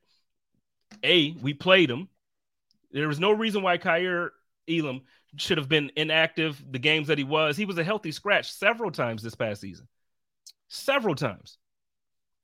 [1.04, 2.08] a we played them.
[2.92, 4.30] There was no reason why Kaiir
[4.68, 5.02] Elam
[5.36, 7.56] should have been inactive the games that he was.
[7.56, 9.86] He was a healthy scratch several times this past season
[10.70, 11.58] several times.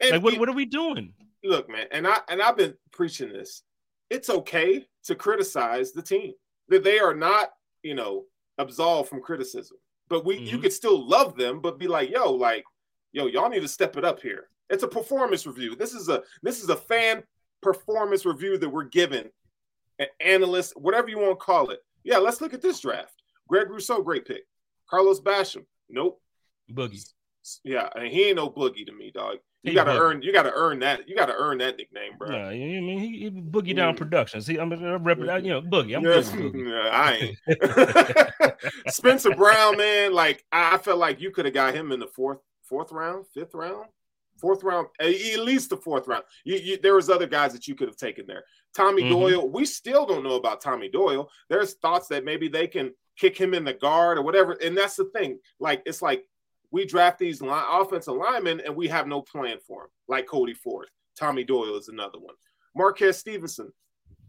[0.00, 1.14] And like, what, what are we doing?
[1.42, 3.62] Look, man, and I and I've been preaching this.
[4.10, 6.32] It's okay to criticize the team.
[6.68, 8.24] That they are not, you know,
[8.58, 9.78] absolved from criticism.
[10.08, 10.46] But we mm-hmm.
[10.46, 12.64] you could still love them, but be like, yo, like,
[13.12, 14.48] yo, y'all need to step it up here.
[14.70, 15.76] It's a performance review.
[15.76, 17.22] This is a this is a fan
[17.62, 19.28] performance review that we're giving
[19.98, 21.80] an analyst, whatever you want to call it.
[22.04, 23.22] Yeah, let's look at this draft.
[23.48, 24.42] Greg Rousseau, great pick.
[24.88, 26.20] Carlos Basham, nope.
[26.70, 27.04] Boogie.
[27.64, 29.38] Yeah, and he ain't no boogie to me, dog.
[29.66, 30.00] You gotta boogie.
[30.00, 30.22] earn.
[30.22, 31.08] You gotta earn that.
[31.08, 32.30] You gotta earn that nickname, bro.
[32.30, 33.98] Yeah, I mean he, he boogie down mm.
[33.98, 34.46] productions.
[34.46, 35.96] See, I'm, I'm rep, you know boogie.
[35.96, 36.90] I'm yes, boogie.
[36.90, 38.58] I ain't.
[38.88, 40.12] Spencer Brown, man.
[40.12, 43.54] Like I felt like you could have got him in the fourth, fourth round, fifth
[43.54, 43.86] round,
[44.40, 46.24] fourth round, at least the fourth round.
[46.44, 48.44] You, you, there was other guys that you could have taken there.
[48.74, 49.12] Tommy mm-hmm.
[49.12, 49.48] Doyle.
[49.48, 51.28] We still don't know about Tommy Doyle.
[51.48, 54.52] There's thoughts that maybe they can kick him in the guard or whatever.
[54.52, 55.38] And that's the thing.
[55.58, 56.24] Like it's like
[56.70, 60.54] we draft these line, offensive linemen and we have no plan for them, like Cody
[60.54, 60.88] Ford.
[61.18, 62.34] Tommy Doyle is another one.
[62.74, 63.72] Marquez Stevenson,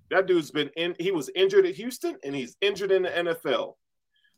[0.10, 3.73] that dude's been in, he was injured at Houston and he's injured in the NFL.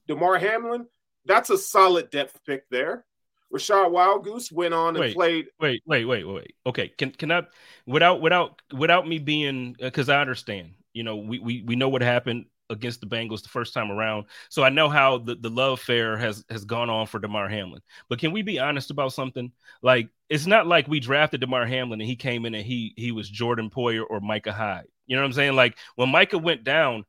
[0.08, 0.88] Damar Hamlin,
[1.26, 3.06] that's a solid depth pick there.
[3.54, 5.48] Rachad Wildgoose went on and wait, played.
[5.60, 6.54] Wait, wait, wait, wait.
[6.68, 7.44] Okay, can can I
[7.88, 10.74] without without without me being uh, because I understand.
[10.94, 14.26] You know, we we we know what happened against the Bengals the first time around.
[14.50, 17.82] So I know how the, the love affair has has gone on for Damar Hamlin.
[18.10, 19.52] But can we be honest about something?
[19.82, 23.12] Like it's not like we drafted Damar Hamlin and he came in and he he
[23.12, 24.88] was Jordan Poyer or Micah Hyde.
[25.08, 25.56] You know what I'm saying?
[25.56, 27.06] Like when Micah went down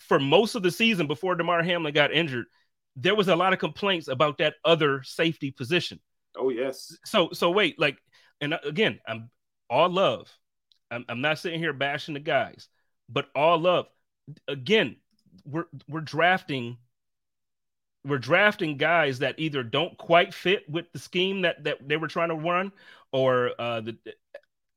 [0.00, 2.46] for most of the season before Damar Hamlin got injured,
[2.96, 6.00] there was a lot of complaints about that other safety position.
[6.36, 6.96] Oh yes.
[7.04, 7.98] So so wait, like,
[8.40, 9.30] and again, I'm
[9.70, 10.32] all love.
[10.90, 12.68] I'm, I'm not sitting here bashing the guys,
[13.08, 13.86] but all love.
[14.46, 14.96] Again,
[15.44, 16.78] we're we're drafting
[18.04, 22.08] we're drafting guys that either don't quite fit with the scheme that that they were
[22.08, 22.72] trying to run,
[23.12, 23.96] or uh, the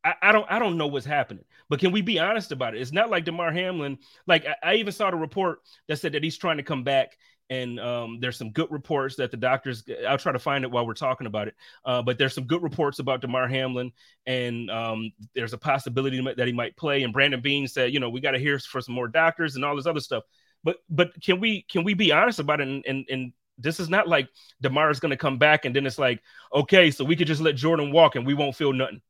[0.04, 1.46] I, I, don't I don't know what's happening.
[1.70, 2.82] But can we be honest about it?
[2.82, 4.00] It's not like Damar Hamlin.
[4.28, 7.18] Like I, I even saw the report that said that he's trying to come back
[7.52, 9.84] and um, there's some good reports that the doctors.
[10.08, 11.56] I'll try to find it while we're talking about it.
[11.84, 13.92] Uh, but there's some good reports about Damar Hamlin,
[14.26, 17.04] and um, there's a possibility that he might play.
[17.04, 19.66] And Brandon Beane said, you know, we got to hear for some more doctors and
[19.66, 20.24] all this other stuff.
[20.64, 22.70] But but can we can we be honest about it?
[22.70, 24.30] And and, and this is not like
[24.62, 26.22] Damar is going to come back and then it's like,
[26.56, 29.02] okay, so we could just let Jordan walk and we won't feel nothing.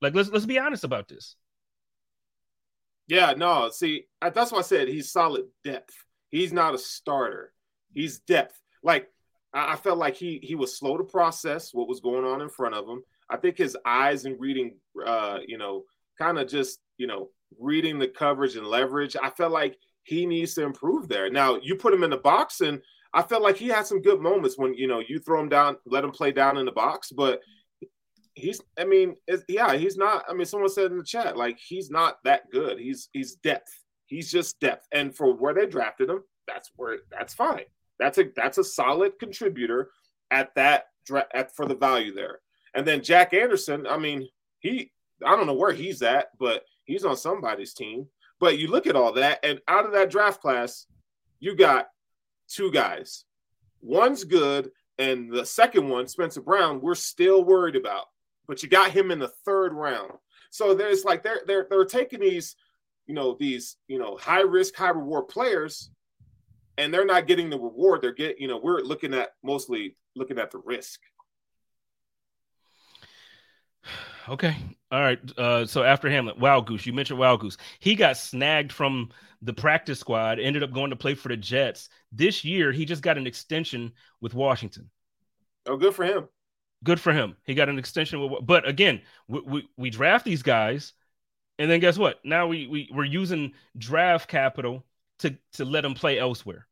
[0.00, 1.34] Like let's let's be honest about this.
[3.08, 5.94] Yeah, no, see, that's why I said he's solid depth.
[6.30, 7.52] He's not a starter
[7.96, 8.60] he's depth.
[8.84, 9.08] Like
[9.52, 12.74] I, felt like he he was slow to process what was going on in front
[12.74, 13.02] of him.
[13.28, 15.84] I think his eyes and reading, uh, you know,
[16.18, 19.16] kind of just you know reading the coverage and leverage.
[19.20, 21.30] I felt like he needs to improve there.
[21.30, 22.80] Now you put him in the box, and
[23.12, 25.78] I felt like he had some good moments when you know you throw him down,
[25.86, 27.40] let him play down in the box, but.
[28.38, 29.14] He's, I mean,
[29.48, 30.26] yeah, he's not.
[30.28, 32.78] I mean, someone said in the chat, like he's not that good.
[32.78, 33.72] He's he's depth.
[34.04, 37.64] He's just depth, and for where they drafted him, that's where that's fine.
[37.98, 39.90] That's a that's a solid contributor
[40.30, 40.86] at that
[41.34, 42.40] at for the value there.
[42.74, 44.28] And then Jack Anderson, I mean,
[44.58, 44.92] he
[45.24, 48.06] I don't know where he's at, but he's on somebody's team.
[48.38, 50.86] But you look at all that, and out of that draft class,
[51.40, 51.88] you got
[52.48, 53.24] two guys.
[53.80, 58.06] One's good, and the second one, Spencer Brown, we're still worried about.
[58.46, 60.12] But you got him in the third round.
[60.50, 62.56] So there's like they're they're they're taking these,
[63.06, 65.90] you know, these, you know, high risk, high reward players
[66.78, 68.02] and they're not getting the reward.
[68.02, 71.00] They're getting, you know, we're looking at mostly looking at the risk.
[74.28, 74.56] Okay.
[74.90, 75.20] All right.
[75.38, 77.58] Uh, so after Hamlin, Wildgoose, you mentioned Wildgoose.
[77.78, 79.10] He got snagged from
[79.42, 81.88] the practice squad, ended up going to play for the Jets.
[82.10, 84.90] This year, he just got an extension with Washington.
[85.66, 86.28] Oh, good for him.
[86.82, 87.36] Good for him.
[87.44, 90.92] He got an extension with, but again, we, we, we draft these guys,
[91.58, 92.18] and then guess what?
[92.24, 94.84] Now we, we we're using draft capital
[95.20, 96.66] to to let him play elsewhere.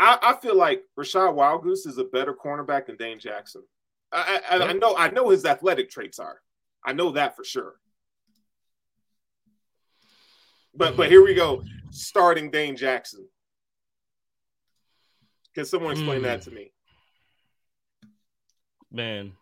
[0.00, 3.62] I, I feel like Rachad Wildgoose is a better cornerback than Dane Jackson.
[4.12, 6.40] I, I, I know I know his athletic traits are.
[6.84, 7.74] I know that for sure.
[10.74, 13.26] But but here we go, starting Dane Jackson.
[15.54, 16.24] Can someone explain mm.
[16.24, 16.72] that to me?
[18.90, 19.32] Man.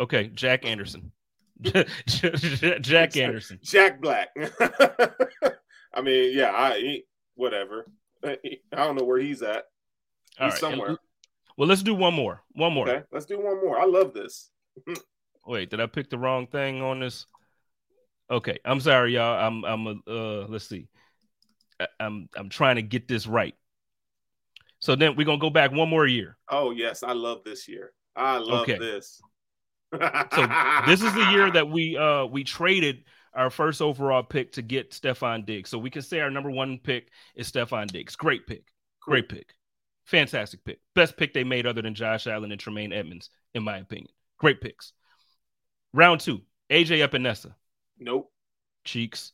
[0.00, 1.12] Okay, Jack Anderson.
[1.60, 3.60] Jack Anderson.
[3.62, 4.28] Jack Black.
[5.94, 7.02] I mean, yeah, I
[7.34, 7.90] whatever.
[8.24, 8.36] I
[8.72, 9.64] don't know where he's at.
[10.38, 10.96] He's somewhere.
[11.56, 12.42] Well, let's do one more.
[12.52, 12.88] One more.
[12.88, 13.78] Okay, let's do one more.
[13.78, 14.50] I love this.
[15.46, 17.26] Wait, did I pick the wrong thing on this?
[18.30, 19.38] Okay, I'm sorry, y'all.
[19.38, 20.88] I'm I'm a, uh let's see.
[21.78, 23.54] I, I'm I'm trying to get this right.
[24.78, 26.36] So then we're gonna go back one more year.
[26.48, 27.92] Oh yes, I love this year.
[28.16, 28.78] I love okay.
[28.78, 29.20] this.
[29.92, 30.48] so
[30.86, 34.90] this is the year that we uh we traded our first overall pick to get
[34.90, 35.70] Stefon Diggs.
[35.70, 38.16] So we can say our number one pick is Stefon Diggs.
[38.16, 38.64] Great pick.
[39.00, 39.54] Great pick.
[40.04, 40.80] Fantastic pick.
[40.94, 44.10] Best pick they made other than Josh Allen and Tremaine Edmunds, in my opinion.
[44.38, 44.92] Great picks.
[45.94, 47.54] Round two, AJ Epenesa.
[47.98, 48.30] Nope.
[48.84, 49.32] Cheeks.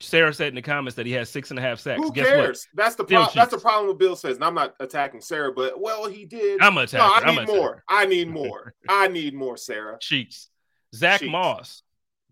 [0.00, 2.00] Sarah said in the comments that he has six and a half sacks.
[2.00, 2.68] Who Guess cares?
[2.72, 2.84] What?
[2.84, 4.36] That's the pro- that's the problem with Bill says.
[4.36, 6.62] And I'm not attacking Sarah, but well, he did.
[6.62, 7.06] I'm attacking.
[7.06, 7.84] No, I need I'm more.
[7.88, 8.74] I need more.
[8.88, 9.98] I need more, Sarah.
[10.00, 10.48] Cheeks.
[10.94, 11.32] Zach Cheeks.
[11.32, 11.82] Moss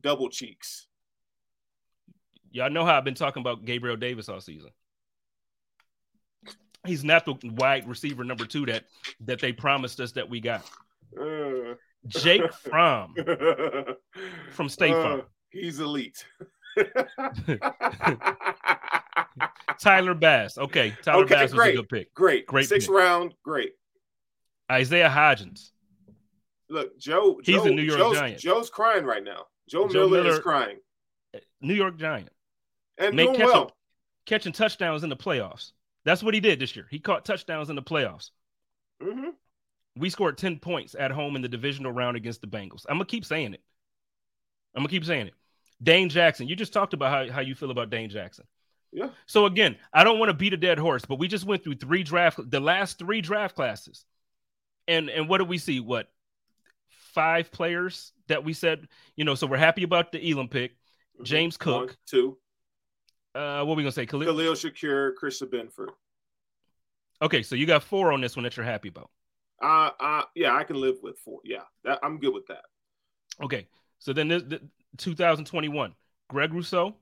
[0.07, 0.87] double cheeks.
[2.53, 4.71] Y'all know how I've been talking about Gabriel Davis all season.
[6.87, 8.85] He's not the wide receiver number two that
[9.23, 10.63] that they promised us that we got.
[11.21, 11.75] Uh,
[12.07, 13.17] Jake Fromm
[14.53, 16.25] from State uh, He's elite.
[19.81, 20.57] Tyler Bass.
[20.57, 22.15] Okay, Tyler okay, Bass great, was a good pick.
[22.15, 22.69] Great, great.
[22.69, 22.95] Six pick.
[22.95, 23.73] round, great.
[24.71, 25.71] Isaiah Hodgins.
[26.69, 27.41] Look, Joe.
[27.43, 28.39] He's Joe, a New York Joe's, Giant.
[28.39, 29.47] Joe's crying right now.
[29.69, 30.79] Joe, Joe Miller, Miller, is crying.
[31.61, 32.31] New York Giant.
[32.99, 33.77] And doing catching, well.
[34.25, 35.73] catching touchdowns in the playoffs.
[36.05, 36.87] That's what he did this year.
[36.91, 38.31] He caught touchdowns in the playoffs.
[39.03, 39.31] Mm-hmm.
[39.97, 42.87] We scored 10 points at home in the divisional round against the Bengals.
[42.89, 43.63] I'm going to keep saying it.
[44.75, 45.35] I'm going to keep saying it.
[45.83, 48.45] Dane Jackson, you just talked about how, how you feel about Dane Jackson.
[48.93, 49.09] Yeah.
[49.27, 51.75] So again, I don't want to beat a dead horse, but we just went through
[51.75, 54.05] three draft, the last three draft classes,
[54.89, 55.81] and and what do we see?
[55.81, 56.09] What
[57.13, 59.35] five players that we said, you know?
[59.35, 61.25] So we're happy about the Elam pick, mm-hmm.
[61.25, 62.39] James Cook, One, two.
[63.35, 64.07] Uh, what are we gonna say?
[64.07, 65.91] Khalil, Khalil Shakir, Christian Benford.
[67.21, 69.11] Okay, so you got four on this one that you're happy about.
[69.63, 71.41] Uh, uh yeah, I can live with four.
[71.45, 72.65] Yeah, that, I'm good with that.
[73.43, 73.67] Okay,
[73.99, 74.61] so then this, the
[74.97, 75.95] 2021,
[76.29, 76.97] Greg Rousseau,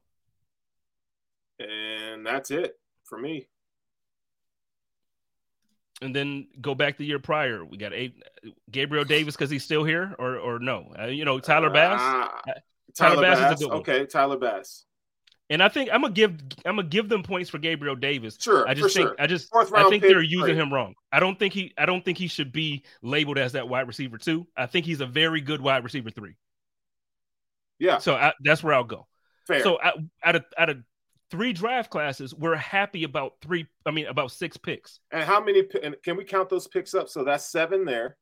[1.58, 3.46] and that's it for me.
[6.02, 7.64] And then go back the year prior.
[7.64, 8.22] We got eight
[8.70, 10.92] Gabriel Davis because he's still here, or or no?
[10.98, 12.00] Uh, you know Tyler Bass.
[12.00, 12.52] Uh,
[12.94, 13.80] Tyler, Tyler Bass, Bass, is a good one.
[13.80, 14.84] Okay, Tyler Bass.
[15.50, 16.32] And I think I'm gonna give
[16.64, 18.36] I'm gonna give them points for Gabriel Davis.
[18.40, 19.16] Sure, I just think sure.
[19.18, 20.94] I just I think they're using him wrong.
[21.12, 24.18] I don't think he I don't think he should be labeled as that wide receiver
[24.18, 24.46] two.
[24.56, 26.36] I think he's a very good wide receiver three.
[27.78, 27.98] Yeah.
[27.98, 29.06] So I, that's where I'll go.
[29.46, 29.62] Fair.
[29.62, 29.92] So I,
[30.22, 30.78] out of out of
[31.34, 33.66] three draft classes, we're happy about three.
[33.84, 35.00] I mean, about six picks.
[35.10, 35.64] And how many?
[35.82, 37.08] And can we count those picks up?
[37.08, 38.16] So that's seven there.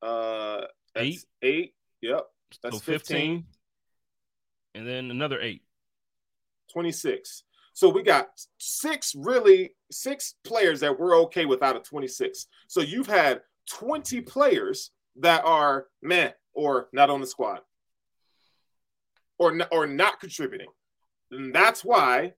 [0.00, 0.62] Uh,
[0.96, 1.24] eight.
[1.42, 1.74] Eight.
[2.00, 2.26] Yep.
[2.62, 2.96] That's so 15.
[3.16, 3.44] 15
[4.74, 5.62] and then another eight.
[6.72, 7.44] 26.
[7.72, 12.46] So we got six really six players that we're okay with out of 26.
[12.68, 13.40] So you've had
[13.70, 17.60] 20 players that are meh or not on the squad
[19.38, 20.68] or or not contributing.
[21.30, 22.34] And that's why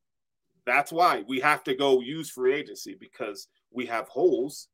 [0.67, 4.69] that's why we have to go use free agency because we have holes.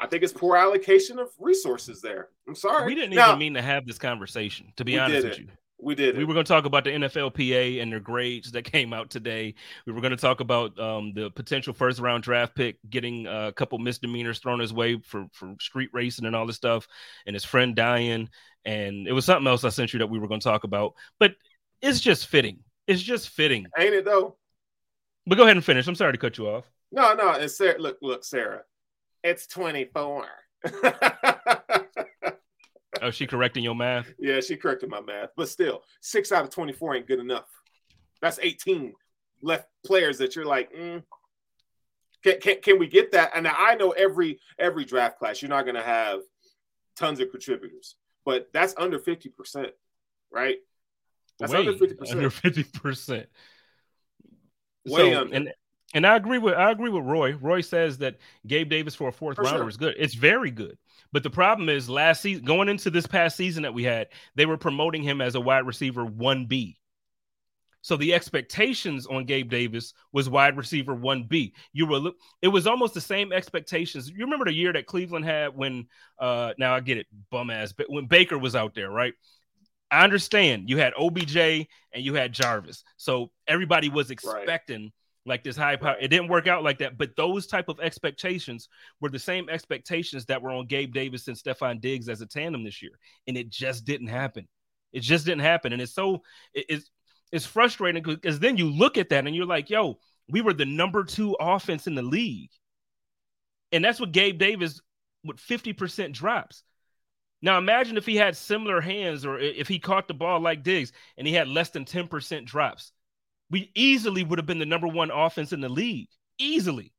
[0.00, 2.28] I think it's poor allocation of resources there.
[2.46, 2.86] I'm sorry.
[2.86, 5.48] We didn't now, even mean to have this conversation, to be honest with you.
[5.80, 6.16] We did.
[6.16, 9.54] We were going to talk about the NFLPA and their grades that came out today.
[9.86, 13.52] We were going to talk about um, the potential first round draft pick getting a
[13.52, 16.88] couple misdemeanors thrown his way for, for street racing and all this stuff,
[17.26, 18.28] and his friend dying.
[18.68, 20.94] And it was something else I sent you that we were going to talk about.
[21.18, 21.34] But
[21.80, 22.58] it's just fitting.
[22.86, 23.66] It's just fitting.
[23.78, 24.36] Ain't it though?
[25.26, 25.86] But go ahead and finish.
[25.86, 26.64] I'm sorry to cut you off.
[26.92, 27.32] No, no.
[27.32, 27.78] It's Sarah.
[27.78, 28.62] Look, look, Sarah.
[29.22, 30.26] It's 24.
[33.02, 34.12] Oh, she correcting your math?
[34.18, 35.30] Yeah, she corrected my math.
[35.36, 37.46] But still, six out of 24 ain't good enough.
[38.20, 38.92] That's 18
[39.42, 41.02] left players that you're like, mm,
[42.24, 43.32] can, can, can we get that?
[43.34, 46.20] And I know every every draft class, you're not going to have
[46.96, 47.96] tons of contributors,
[48.28, 49.68] but that's under 50%,
[50.30, 50.56] right?
[51.40, 52.10] That's Way under 50%.
[52.12, 53.10] Under 50%.
[54.84, 55.34] Way so, under.
[55.34, 55.52] And,
[55.94, 57.36] and I agree with I agree with Roy.
[57.36, 59.68] Roy says that Gabe Davis for a fourth for rounder sure.
[59.70, 59.94] is good.
[59.96, 60.76] It's very good.
[61.10, 64.44] But the problem is last season, going into this past season that we had, they
[64.44, 66.76] were promoting him as a wide receiver 1B.
[67.80, 71.52] So the expectations on Gabe Davis was wide receiver 1B.
[71.72, 72.10] You were
[72.42, 74.08] it was almost the same expectations.
[74.08, 75.86] You remember the year that Cleveland had when
[76.18, 79.14] uh now I get it, bum ass, but when Baker was out there, right?
[79.90, 82.84] I understand you had OBJ and you had Jarvis.
[82.96, 84.92] So everybody was expecting right
[85.28, 85.96] like this high power.
[86.00, 86.98] It didn't work out like that.
[86.98, 88.68] But those type of expectations
[89.00, 92.64] were the same expectations that were on Gabe Davis and Stefon Diggs as a tandem
[92.64, 94.48] this year, and it just didn't happen.
[94.92, 96.22] It just didn't happen, and it's so
[96.54, 96.90] it's
[97.32, 99.98] it's frustrating because then you look at that and you're like, yo,
[100.28, 102.50] we were the number two offense in the league,
[103.72, 104.80] and that's what Gabe Davis
[105.24, 106.62] with fifty percent drops.
[107.40, 110.92] Now imagine if he had similar hands or if he caught the ball like Diggs
[111.16, 112.90] and he had less than 10% drops
[113.50, 116.08] we easily would have been the number one offense in the league.
[116.38, 116.92] Easily.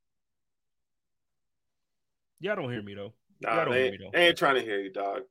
[2.40, 3.14] Y'all don't hear me though.
[3.42, 4.10] Nah, Y'all don't they, hear me though.
[4.14, 5.22] They ain't trying to hear you, dog.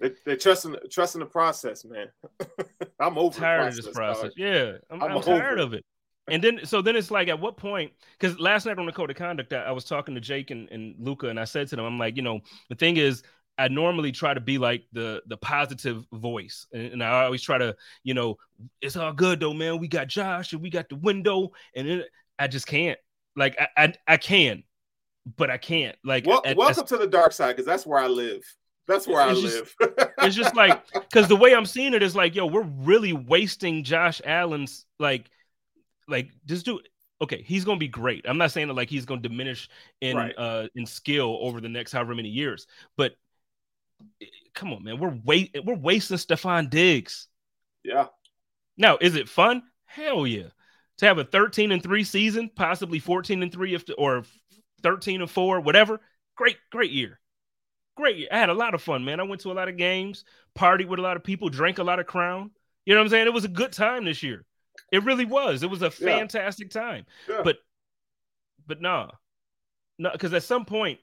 [0.00, 2.08] They, they're trusting trusting the process, man.
[2.98, 4.22] I'm over tired process, of this process.
[4.22, 4.32] Dog.
[4.36, 5.84] Yeah, I'm, I'm, I'm tired of it.
[6.28, 7.92] And then, so then it's like, at what point?
[8.18, 10.68] Because last night on the code of conduct, I, I was talking to Jake and,
[10.70, 13.22] and Luca, and I said to them, I'm like, you know, the thing is,
[13.58, 17.56] I normally try to be like the the positive voice, and, and, I always try
[17.56, 17.74] to,
[18.04, 18.36] you know,
[18.82, 19.78] it's all good though, man.
[19.78, 22.98] We got Josh and we got the window, and it, I just can't.
[23.34, 24.62] Like I, I, I can,
[25.36, 25.96] but I can't.
[26.04, 28.44] Like well, at, welcome to the dark side because that's where I live.
[28.86, 29.74] That's where I live.
[30.18, 33.84] it's just like because the way I'm seeing it is like, yo, we're really wasting
[33.84, 35.28] Josh Allen's like,
[36.08, 36.80] like just do
[37.20, 38.26] okay, he's going to be great.
[38.28, 39.68] I'm not saying that like he's going to diminish
[40.00, 40.34] in right.
[40.36, 42.66] uh in skill over the next however many years,
[42.96, 43.12] but
[44.54, 44.98] come on, man.
[44.98, 47.28] We're wait we're wasting Stefon Diggs.
[47.82, 48.06] Yeah.
[48.76, 49.62] Now, is it fun?
[49.84, 50.48] Hell yeah.
[50.98, 54.24] To have a 13 and 3 season, possibly 14 and 3 if or
[54.82, 56.00] 13 and 4, whatever.
[56.36, 57.20] Great, great year.
[57.96, 58.28] Great year.
[58.30, 59.20] I had a lot of fun, man.
[59.20, 60.24] I went to a lot of games,
[60.56, 62.50] partied with a lot of people, drank a lot of crown.
[62.84, 63.26] You know what I'm saying?
[63.26, 64.44] It was a good time this year.
[64.92, 65.62] It really was.
[65.62, 66.80] It was a fantastic yeah.
[66.80, 67.06] time.
[67.28, 67.40] Yeah.
[67.42, 67.56] But
[68.66, 69.10] but nah.
[69.98, 71.00] No, because at some point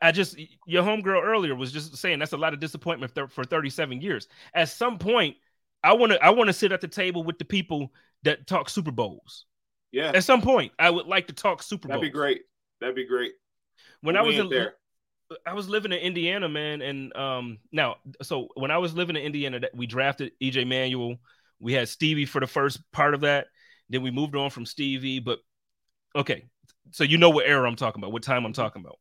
[0.00, 0.36] I just
[0.66, 4.28] your homegirl earlier was just saying that's a lot of disappointment for 37 years.
[4.54, 5.36] At some point,
[5.82, 8.68] I want to I want to sit at the table with the people that talk
[8.68, 9.46] Super Bowls.
[9.90, 10.12] Yeah.
[10.14, 11.98] At some point, I would like to talk Super Bowl.
[11.98, 12.42] That'd be great.
[12.80, 13.32] That'd be great.
[14.00, 14.74] When I was in there,
[15.46, 19.22] I was living in Indiana, man, and um, now so when I was living in
[19.22, 21.16] Indiana, we drafted EJ Manuel.
[21.60, 23.46] We had Stevie for the first part of that.
[23.88, 25.38] Then we moved on from Stevie, but
[26.16, 26.46] okay,
[26.90, 28.98] so you know what era I'm talking about, what time I'm talking about.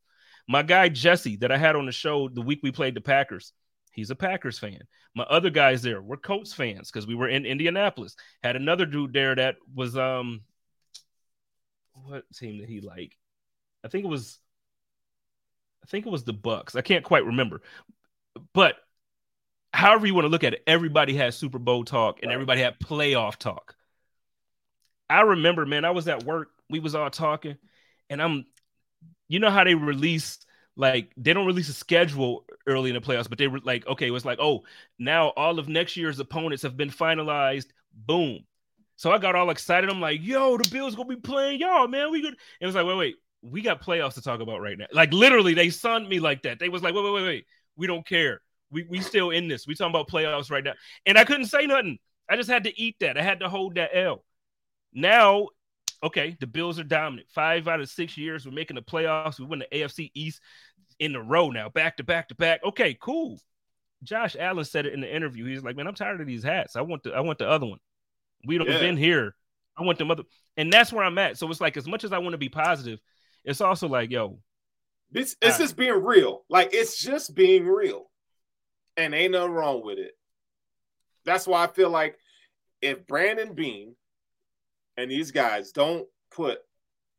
[0.47, 3.53] My guy Jesse that I had on the show the week we played the Packers,
[3.91, 4.79] he's a Packers fan.
[5.15, 8.15] My other guys there were Colts fans because we were in Indianapolis.
[8.43, 10.41] Had another dude there that was um,
[11.93, 13.17] what team did he like?
[13.83, 14.39] I think it was
[15.83, 16.75] I think it was the Bucks.
[16.75, 17.61] I can't quite remember.
[18.53, 18.75] But
[19.73, 22.79] however you want to look at it, everybody had Super Bowl talk and everybody had
[22.79, 23.75] playoff talk.
[25.09, 27.57] I remember, man, I was at work, we was all talking,
[28.09, 28.45] and I'm
[29.27, 30.39] you know how they release
[30.75, 34.07] like they don't release a schedule early in the playoffs, but they were like, okay,
[34.07, 34.63] it was like, oh,
[34.99, 37.67] now all of next year's opponents have been finalized.
[37.93, 38.39] Boom.
[38.95, 39.89] So I got all excited.
[39.89, 42.11] I'm like, yo, the Bills gonna be playing y'all, man.
[42.11, 42.35] We good.
[42.59, 44.87] It was like, wait, wait, we got playoffs to talk about right now.
[44.91, 46.59] Like literally, they sunned me like that.
[46.59, 47.45] They was like, wait, wait, wait, wait.
[47.75, 48.41] We don't care.
[48.71, 49.67] We we still in this.
[49.67, 50.73] We talking about playoffs right now.
[51.05, 51.99] And I couldn't say nothing.
[52.29, 53.17] I just had to eat that.
[53.17, 54.23] I had to hold that L.
[54.93, 55.49] Now,
[56.03, 57.27] okay, the Bills are dominant.
[57.29, 59.39] Five out of six years, we're making the playoffs.
[59.39, 60.41] We win the AFC East
[60.99, 62.61] in a row now, back to back to back.
[62.63, 63.39] Okay, cool.
[64.03, 65.45] Josh Allen said it in the interview.
[65.45, 66.75] He's like, man, I'm tired of these hats.
[66.75, 67.79] I want the I want the other one.
[68.45, 68.79] We don't yeah.
[68.79, 69.35] been here.
[69.77, 70.23] I want the mother,
[70.57, 71.37] and that's where I'm at.
[71.37, 72.99] So it's like as much as I want to be positive,
[73.43, 74.39] it's also like, yo,
[75.13, 76.43] it's it's just being real.
[76.49, 78.09] Like it's just being real,
[78.97, 80.13] and ain't nothing wrong with it.
[81.25, 82.17] That's why I feel like
[82.81, 83.95] if Brandon Beane
[84.97, 86.59] and these guys don't put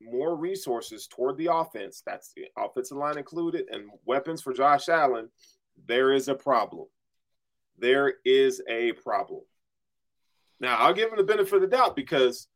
[0.00, 5.28] more resources toward the offense, that's the offensive line included, and weapons for Josh Allen,
[5.86, 6.86] there is a problem.
[7.78, 9.42] There is a problem.
[10.60, 12.48] Now, I'll give him the benefit of the doubt because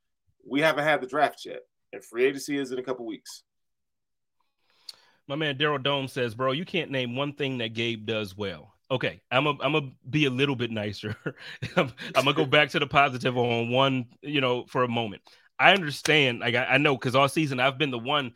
[0.49, 1.61] we haven't had the draft yet,
[1.93, 3.43] and free agency is in a couple weeks.
[5.29, 8.73] My man Daryl Dome says, "Bro, you can't name one thing that Gabe does well."
[8.91, 11.17] Okay, I'm a, I'm gonna be a little bit nicer.
[11.77, 15.23] I'm, I'm, gonna go back to the positive on one, you know, for a moment.
[15.59, 18.33] I understand, like I, I know, because all season I've been the one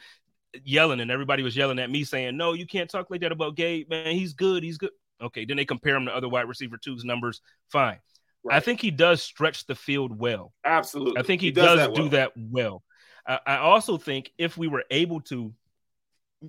[0.65, 3.57] yelling, and everybody was yelling at me saying, "No, you can't talk like that about
[3.57, 4.15] Gabe, man.
[4.15, 4.63] He's good.
[4.63, 4.91] He's good."
[5.23, 7.41] Okay, then they compare him to other wide receiver twos numbers.
[7.69, 7.99] Fine.
[8.43, 8.57] Right.
[8.57, 10.53] I think he does stretch the field well.
[10.65, 11.21] Absolutely.
[11.21, 12.83] I think he, he does, does that do that well.
[13.27, 15.53] I, I also think if we were able to,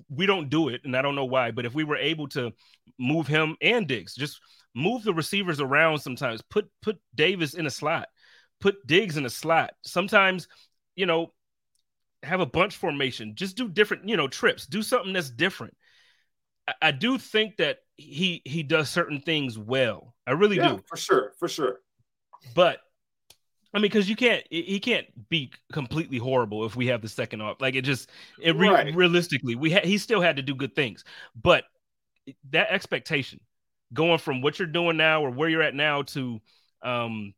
[0.08, 2.52] we don't do it, and I don't know why, but if we were able to
[2.98, 4.40] move him and Diggs, just
[4.74, 8.08] move the receivers around sometimes, put put Davis in a slot,
[8.60, 9.72] put Diggs in a slot.
[9.84, 10.48] Sometimes,
[10.96, 11.32] you know,
[12.22, 15.74] have a bunch formation, just do different, you know, trips, do something that's different.
[16.66, 20.14] I, I do think that he he does certain things well.
[20.26, 20.82] I really yeah, do.
[20.86, 21.80] For sure, for sure.
[22.54, 22.80] But
[23.74, 27.40] I mean, because you can't, he can't be completely horrible if we have the second
[27.40, 27.60] off.
[27.60, 28.10] Like it just,
[28.40, 28.94] it re- right.
[28.94, 31.04] realistically, we ha- he still had to do good things,
[31.34, 31.64] but
[32.50, 33.40] that expectation
[33.92, 36.40] going from what you're doing now or where you're at now to
[36.82, 37.34] um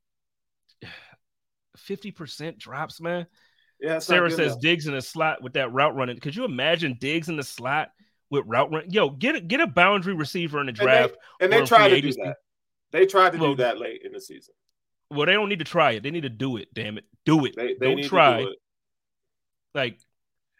[1.78, 3.26] 50% drops, man.
[3.80, 6.18] Yeah, Sarah says Diggs in the slot with that route running.
[6.18, 7.90] Could you imagine Diggs in the slot
[8.30, 8.90] with route run?
[8.90, 11.16] Yo, get a, get a boundary receiver in the draft.
[11.40, 12.36] And they, and they tried to do that.
[12.92, 14.54] They tried to well, do that late in the season.
[15.10, 16.02] Well, they don't need to try it.
[16.02, 16.72] They need to do it.
[16.72, 17.54] Damn it, do it.
[17.56, 18.42] They, they don't try.
[18.42, 18.54] Do
[19.74, 19.98] like,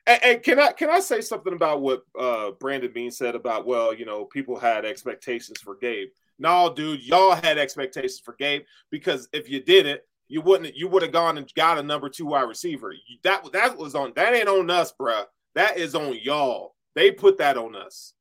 [0.06, 3.66] and, and, can I can I say something about what uh, Brandon Beane said about
[3.66, 6.08] well, you know, people had expectations for Gabe.
[6.38, 10.76] No, dude, y'all had expectations for Gabe because if you didn't, you wouldn't.
[10.76, 12.94] You would have gone and got a number two wide receiver.
[13.22, 14.12] That that was on.
[14.16, 15.24] That ain't on us, bruh.
[15.54, 16.74] That is on y'all.
[16.94, 18.14] They put that on us.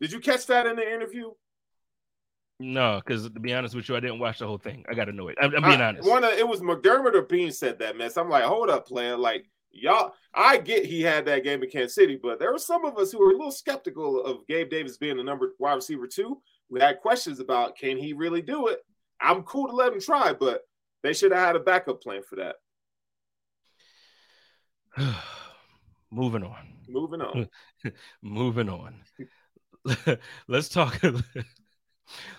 [0.00, 1.32] Did you catch that in the interview?
[2.58, 4.84] No, because to be honest with you, I didn't watch the whole thing.
[4.88, 5.36] I got to know it.
[5.40, 6.08] I'm, I'm being I, honest.
[6.08, 8.16] One of, it was McDermott or Beane said that mess.
[8.16, 9.16] I'm like, hold up, player.
[9.16, 12.84] Like y'all, I get he had that game in Kansas City, but there were some
[12.84, 16.06] of us who were a little skeptical of Gabe Davis being the number wide receiver
[16.06, 16.40] two.
[16.70, 18.78] We had questions about can he really do it.
[19.20, 20.62] I'm cool to let him try, but
[21.02, 22.56] they should have had a backup plan for that.
[26.10, 26.68] Moving on.
[26.88, 27.48] Moving on.
[28.22, 28.94] Moving on.
[30.48, 31.00] Let's talk.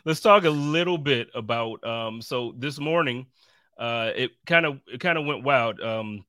[0.06, 3.28] Let's talk a little bit about um so this morning
[3.78, 5.80] uh it kind of it kind of went wild.
[5.82, 6.26] Um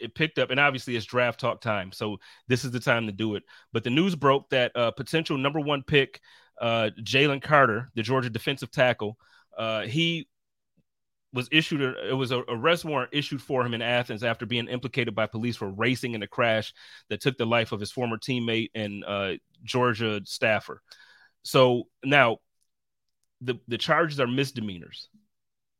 [0.00, 1.92] it picked up and obviously it's draft talk time.
[1.92, 2.18] So
[2.48, 3.42] this is the time to do it.
[3.72, 6.20] But the news broke that uh potential number 1 pick
[6.60, 9.16] uh Jalen Carter, the Georgia defensive tackle,
[9.56, 10.28] uh he
[11.32, 14.68] was issued a, it was a arrest warrant issued for him in Athens after being
[14.68, 16.74] implicated by police for racing in a crash
[17.08, 19.32] that took the life of his former teammate and uh,
[19.64, 20.82] Georgia staffer.
[21.42, 22.38] So now
[23.42, 25.08] the the charges are misdemeanors.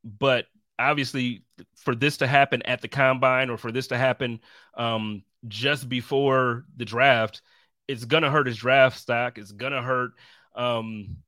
[0.05, 0.47] but
[0.79, 1.45] obviously
[1.77, 4.41] for this to happen at the combine or for this to happen
[4.77, 7.43] um, just before the draft,
[7.89, 9.39] it's gonna hurt his draft stock.
[9.39, 10.13] It's gonna hurt.
[10.55, 11.19] Um,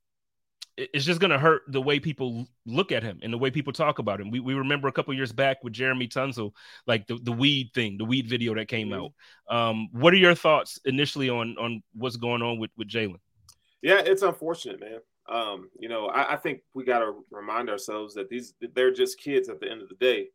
[0.77, 3.99] it's just gonna hurt the way people look at him and the way people talk
[3.99, 4.29] about him.
[4.29, 6.51] We, we remember a couple years back with Jeremy Tunsil,
[6.85, 9.05] like the, the weed thing, the weed video that came mm-hmm.
[9.49, 9.69] out.
[9.69, 13.19] Um, what are your thoughts initially on on what's going on with with Jalen?
[13.81, 14.99] Yeah, it's unfortunate, man.
[15.27, 19.19] Um, you know, I, I think we got to remind ourselves that these they're just
[19.19, 20.27] kids at the end of the day.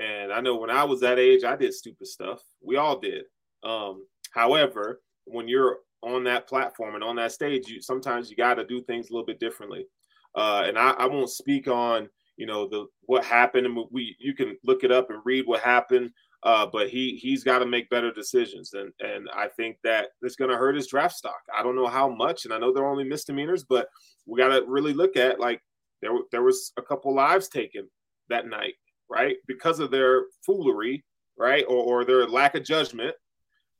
[0.00, 2.40] And I know when I was that age, I did stupid stuff.
[2.62, 3.24] We all did.
[3.64, 8.54] Um, however, when you're on that platform and on that stage, you sometimes you got
[8.54, 9.86] to do things a little bit differently.
[10.34, 14.34] Uh, and I, I won't speak on you know the what happened, and we you
[14.34, 16.10] can look it up and read what happened.
[16.42, 20.36] Uh, but he he's got to make better decisions, and and I think that it's
[20.36, 21.40] going to hurt his draft stock.
[21.54, 23.88] I don't know how much, and I know they're only misdemeanors, but
[24.26, 25.60] we got to really look at like
[26.00, 27.88] there there was a couple lives taken
[28.30, 28.74] that night,
[29.10, 31.04] right, because of their foolery,
[31.36, 33.14] right, or, or their lack of judgment.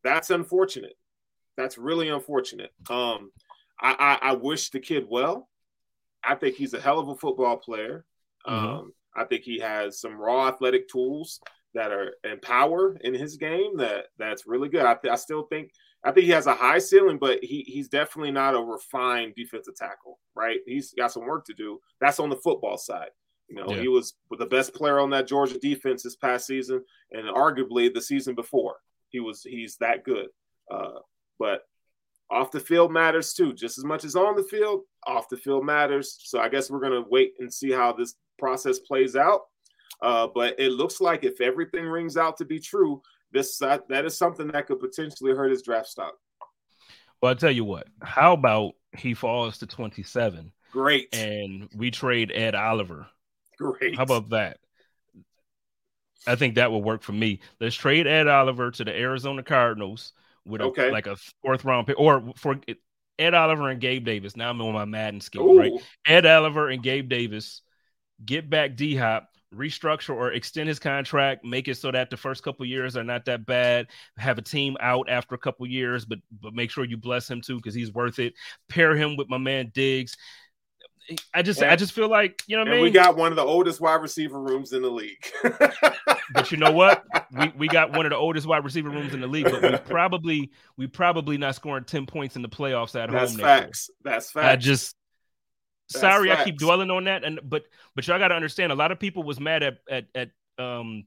[0.04, 0.96] That's unfortunate.
[1.56, 2.72] That's really unfortunate.
[2.90, 3.30] Um,
[3.80, 5.48] I, I, I wish the kid well.
[6.22, 8.04] I think he's a hell of a football player.
[8.46, 8.66] Mm-hmm.
[8.66, 11.40] Um, I think he has some raw athletic tools
[11.74, 14.84] that are in power in his game that that's really good.
[14.84, 15.72] I, th- I still think
[16.04, 19.76] I think he has a high ceiling, but he he's definitely not a refined defensive
[19.76, 20.60] tackle, right?
[20.66, 21.80] He's got some work to do.
[22.00, 23.10] That's on the football side.
[23.48, 23.80] You know, yeah.
[23.80, 28.00] he was the best player on that Georgia defense this past season, and arguably the
[28.00, 28.76] season before.
[29.08, 30.28] He was he's that good.
[30.70, 31.00] Uh,
[31.38, 31.62] but
[32.30, 34.82] off the field matters too, just as much as on the field.
[35.06, 36.16] Off the field matters.
[36.20, 39.42] So I guess we're gonna wait and see how this process plays out.
[40.02, 44.04] Uh, but it looks like if everything rings out to be true, this that, that
[44.04, 46.14] is something that could potentially hurt his draft stock.
[47.20, 47.86] Well, I'll tell you what.
[48.02, 50.52] How about he falls to 27?
[50.72, 51.14] Great.
[51.14, 53.06] And we trade Ed Oliver.
[53.58, 53.96] Great.
[53.96, 54.58] How about that?
[56.26, 57.40] I think that would work for me.
[57.60, 60.12] Let's trade Ed Oliver to the Arizona Cardinals
[60.44, 60.90] with a, okay.
[60.90, 62.58] like a fourth round pick, or for
[63.18, 64.36] Ed Oliver and Gabe Davis.
[64.36, 65.72] Now I'm on my Madden skill, right?
[66.06, 67.62] Ed Oliver and Gabe Davis
[68.24, 72.42] get back D Hop restructure or extend his contract, make it so that the first
[72.42, 73.88] couple years are not that bad.
[74.16, 77.40] Have a team out after a couple years, but but make sure you bless him
[77.40, 78.34] too because he's worth it.
[78.68, 80.16] Pair him with my man Diggs.
[81.34, 82.82] I just I just feel like you know what I mean.
[82.82, 85.24] We got one of the oldest wide receiver rooms in the league.
[86.32, 87.04] but you know what?
[87.32, 89.76] We we got one of the oldest wide receiver rooms in the league, but we
[89.78, 93.40] probably we probably not scoring 10 points in the playoffs at That's home.
[93.40, 93.90] That's facts.
[94.04, 94.46] That's facts.
[94.46, 94.94] I just
[95.90, 96.40] Sorry, facts.
[96.40, 97.64] I keep dwelling on that, and but
[97.94, 101.04] but y'all got to understand, a lot of people was mad at at at um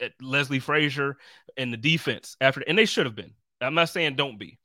[0.00, 1.16] at Leslie Frazier
[1.56, 3.32] and the defense after, and they should have been.
[3.60, 4.58] I'm not saying don't be.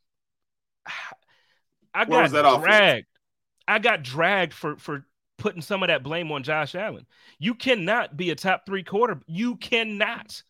[1.93, 3.07] I got dragged.
[3.67, 5.05] I got dragged for for
[5.37, 7.05] putting some of that blame on Josh Allen.
[7.37, 9.19] You cannot be a top three quarter.
[9.27, 10.41] You cannot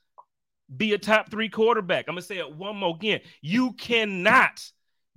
[0.76, 2.06] be a top three quarterback.
[2.08, 3.22] I'm gonna say it one more again.
[3.42, 4.64] You cannot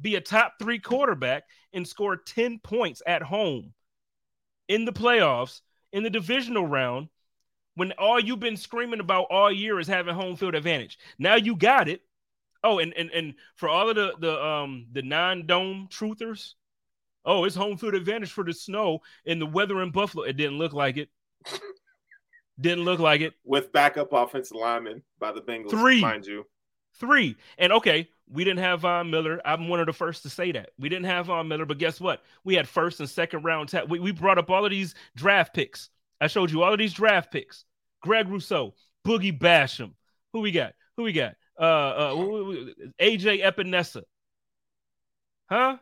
[0.00, 1.44] be a top three quarterback
[1.74, 3.74] and score 10 points at home
[4.68, 5.60] in the playoffs
[5.92, 7.08] in the divisional round
[7.74, 10.98] when all you've been screaming about all year is having home field advantage.
[11.18, 12.02] Now you got it.
[12.62, 16.54] Oh, and and and for all of the the um the non-dome truthers,
[17.24, 20.24] oh, it's home field advantage for the snow and the weather in Buffalo.
[20.24, 21.10] It didn't look like it.
[22.60, 23.34] didn't look like it.
[23.44, 26.00] With backup offensive linemen by the Bengals, Three.
[26.00, 26.46] mind you.
[27.00, 27.36] Three.
[27.58, 29.40] And okay, we didn't have Von Miller.
[29.44, 30.70] I'm one of the first to say that.
[30.78, 32.22] We didn't have Von Miller, but guess what?
[32.44, 33.68] We had first and second round.
[33.68, 35.90] Ta- we, we brought up all of these draft picks.
[36.20, 37.64] I showed you all of these draft picks.
[38.02, 38.74] Greg Rousseau,
[39.06, 39.92] Boogie Basham.
[40.32, 40.74] Who we got?
[40.96, 41.34] Who we got?
[41.58, 42.14] Uh, uh,
[43.00, 44.02] AJ Epenesa.
[45.48, 45.78] Huh?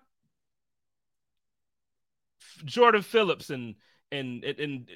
[2.65, 3.75] Jordan Phillips and
[4.11, 4.89] and and, and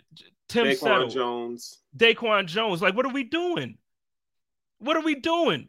[0.49, 1.09] Tim Daquan Settle.
[1.09, 1.79] Jones.
[1.97, 2.83] Daquan Jones.
[2.83, 3.79] Like, what are we doing?
[4.79, 5.69] What are we doing?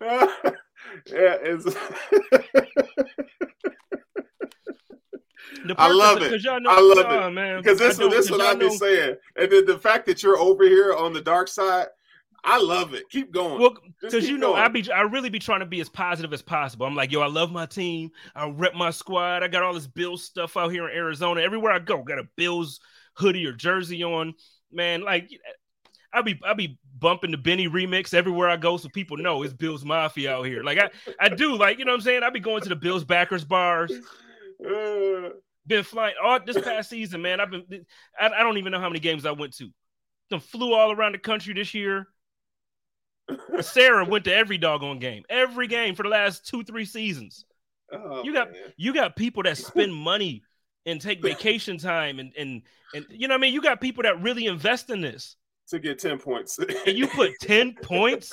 [0.00, 0.26] Yeah,
[1.06, 1.66] it's.
[5.76, 6.42] I love it.
[6.44, 7.58] Know, I love it, man.
[7.58, 10.38] Because this, is this is what I've been saying, and then the fact that you're
[10.38, 11.88] over here on the dark side,
[12.44, 13.08] I love it.
[13.10, 13.60] Keep going.
[13.60, 14.62] Well, because you know, going.
[14.62, 16.86] I be I really be trying to be as positive as possible.
[16.86, 18.10] I'm like, yo, I love my team.
[18.34, 19.42] I rep my squad.
[19.42, 21.40] I got all this Bills stuff out here in Arizona.
[21.40, 22.80] Everywhere I go, got a Bills
[23.14, 24.34] hoodie or jersey on.
[24.72, 25.30] Man, like
[26.12, 29.52] I'll be I'll be bumping the Benny remix everywhere I go, so people know it's
[29.52, 30.62] Bills Mafia out here.
[30.62, 30.90] Like I
[31.20, 32.22] I do, like you know what I'm saying.
[32.22, 33.92] I'll be going to the Bills backers bars.
[35.66, 37.40] been flying all this past season, man.
[37.40, 37.86] I've been
[38.18, 39.70] I, I don't even know how many games I went to.
[40.30, 42.08] Them flew all around the country this year.
[43.60, 47.44] Sarah went to every doggone game, every game for the last two, three seasons.
[47.92, 48.72] Oh, you got man.
[48.76, 50.42] you got people that spend money
[50.88, 52.62] and take vacation time and and
[52.94, 53.54] and you know I mean.
[53.54, 55.36] You got people that really invest in this
[55.68, 56.58] to get ten points.
[56.58, 58.32] and you put ten points.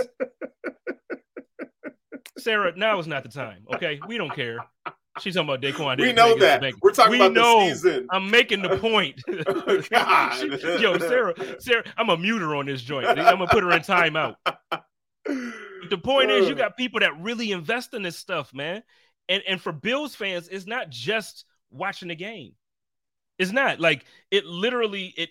[2.37, 3.65] Sarah, now is not the time.
[3.73, 4.59] Okay, we don't care.
[5.19, 5.99] She's talking about Daquan.
[5.99, 6.61] We know that.
[6.81, 7.59] We're talking we about know.
[7.61, 8.07] the season.
[8.11, 9.21] I'm making the point.
[9.47, 10.77] oh.
[10.79, 13.07] Yo, Sarah, Sarah, I'm a mute her on this joint.
[13.07, 14.35] I'm gonna put her in timeout.
[15.25, 18.83] the point is, you got people that really invest in this stuff, man.
[19.29, 22.53] And and for Bills fans, it's not just watching the game.
[23.37, 24.45] It's not like it.
[24.45, 25.29] Literally, it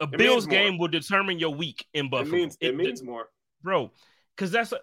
[0.00, 2.28] a it Bills game will determine your week in Buffalo.
[2.28, 3.28] It means, it, it means more,
[3.62, 3.90] bro.
[4.36, 4.78] Because that's a,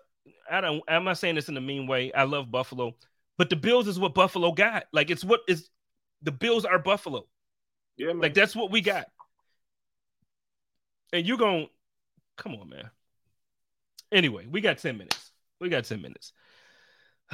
[0.49, 0.83] I don't.
[0.87, 2.11] I'm not saying this in a mean way.
[2.13, 2.95] I love Buffalo,
[3.37, 4.85] but the Bills is what Buffalo got.
[4.91, 5.69] Like it's what is
[6.21, 7.27] the Bills are Buffalo.
[7.97, 8.19] Yeah, man.
[8.19, 9.05] like that's what we got.
[11.13, 11.67] And you gonna
[12.35, 12.89] come on, man.
[14.11, 15.31] Anyway, we got 10 minutes.
[15.59, 16.31] We got 10 minutes.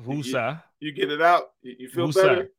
[0.00, 0.62] Wusa.
[0.80, 1.50] You, get it out.
[1.62, 2.50] You feel better?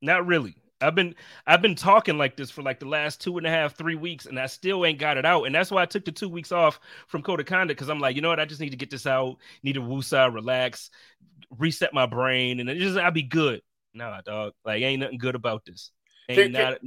[0.00, 0.56] Not really.
[0.80, 1.14] I've been
[1.46, 4.26] I've been talking like this for like the last two and a half, three weeks,
[4.26, 5.44] and I still ain't got it out.
[5.44, 7.98] And that's why I took the two weeks off from Code of Conduct because I'm
[7.98, 8.38] like, you know what?
[8.38, 10.90] I just need to get this out, need to woosah, relax,
[11.58, 13.60] reset my brain, and it just I'll be good.
[13.92, 14.52] Nah, dog.
[14.64, 15.90] Like ain't nothing good about this.
[16.28, 16.78] Ain't can, not,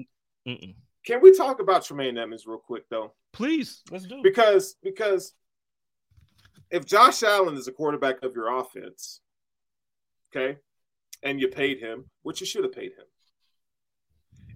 [0.45, 0.73] can,
[1.05, 3.13] can we talk about Tremaine Edmunds real quick though?
[3.33, 4.23] Please, let's do it.
[4.23, 5.33] Because because
[6.69, 9.19] if Josh Allen is a quarterback of your offense,
[10.35, 10.57] okay,
[11.23, 13.05] and you paid him, which you should have paid him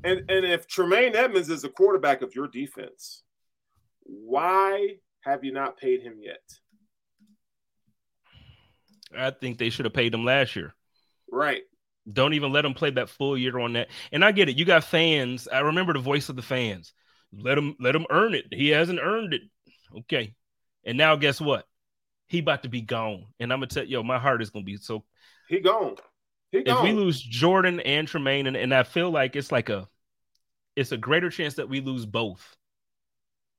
[0.05, 3.23] and and if Tremaine Edmunds is a quarterback of your defense,
[4.03, 6.43] why have you not paid him yet?
[9.17, 10.75] I think they should have paid him last year.
[11.31, 11.63] Right.
[12.11, 13.87] Don't even let him play that full year on that.
[14.11, 14.57] And I get it.
[14.57, 15.47] You got fans.
[15.51, 16.93] I remember the voice of the fans.
[17.33, 18.45] Let him let him earn it.
[18.51, 19.41] He hasn't earned it.
[19.99, 20.35] Okay.
[20.85, 21.65] And now guess what?
[22.27, 23.25] He about to be gone.
[23.39, 25.03] And I'm gonna tell yo, my heart is gonna be so
[25.47, 25.95] he gone.
[26.51, 26.77] He gone.
[26.77, 29.87] If we lose Jordan and Tremaine, and, and I feel like it's like a
[30.75, 32.55] it's a greater chance that we lose both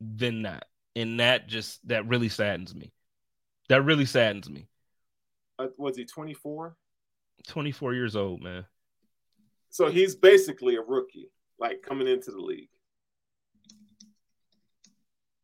[0.01, 0.65] than not.
[0.95, 2.93] And that just that really saddens me.
[3.69, 4.69] That really saddens me.
[5.59, 6.77] Uh, was he 24?
[7.47, 8.65] 24 years old, man.
[9.71, 12.69] So he's basically a rookie, like coming into the league.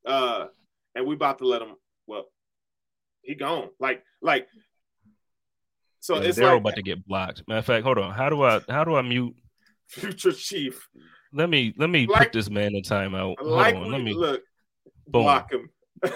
[0.05, 0.47] Uh,
[0.95, 1.75] and we about to let him.
[2.07, 2.27] Well,
[3.23, 3.69] he gone.
[3.81, 4.47] Like, like.
[6.01, 7.43] So yeah, it's they're like, about to get blocked.
[7.47, 8.13] Matter of fact, hold on.
[8.13, 9.35] How do I how do I mute
[9.87, 10.89] future chief?
[11.33, 13.37] Let me let me like, put this man in timeout.
[13.39, 14.43] Hold on, let me look.
[15.07, 15.23] Boom.
[15.23, 15.71] Block him.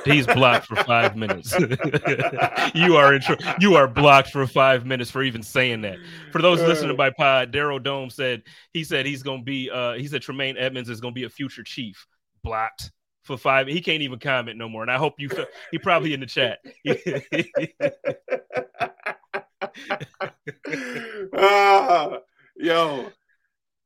[0.05, 1.57] He's blocked for five minutes.
[2.75, 5.99] you are in tr- you are blocked for five minutes for even saying that.
[6.33, 8.43] For those uh, listening by pod, Daryl Dome said
[8.73, 11.63] he said he's gonna be uh he said Tremaine Edmunds is gonna be a future
[11.63, 12.07] chief.
[12.43, 12.91] Blocked
[13.27, 13.67] for five.
[13.67, 14.83] He can't even comment no more.
[14.83, 16.61] And I hope you feel, he probably in the chat.
[21.37, 22.19] ah,
[22.57, 23.11] yo,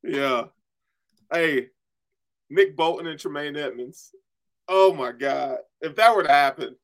[0.03, 0.45] yeah.
[1.33, 1.69] Hey,
[2.51, 4.13] Nick Bolton and Tremaine Edmunds.
[4.69, 5.59] Oh my God.
[5.81, 6.77] If that were to happen.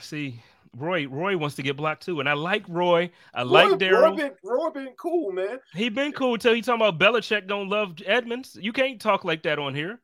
[0.00, 0.40] See,
[0.76, 2.20] Roy, Roy wants to get blocked too.
[2.20, 3.10] And I like Roy.
[3.34, 4.10] I Roy, like Daryl.
[4.10, 5.60] Roy been, Roy been cool, man.
[5.74, 8.56] He been cool until he talking about Belichick don't love Edmunds.
[8.60, 10.00] You can't talk like that on here.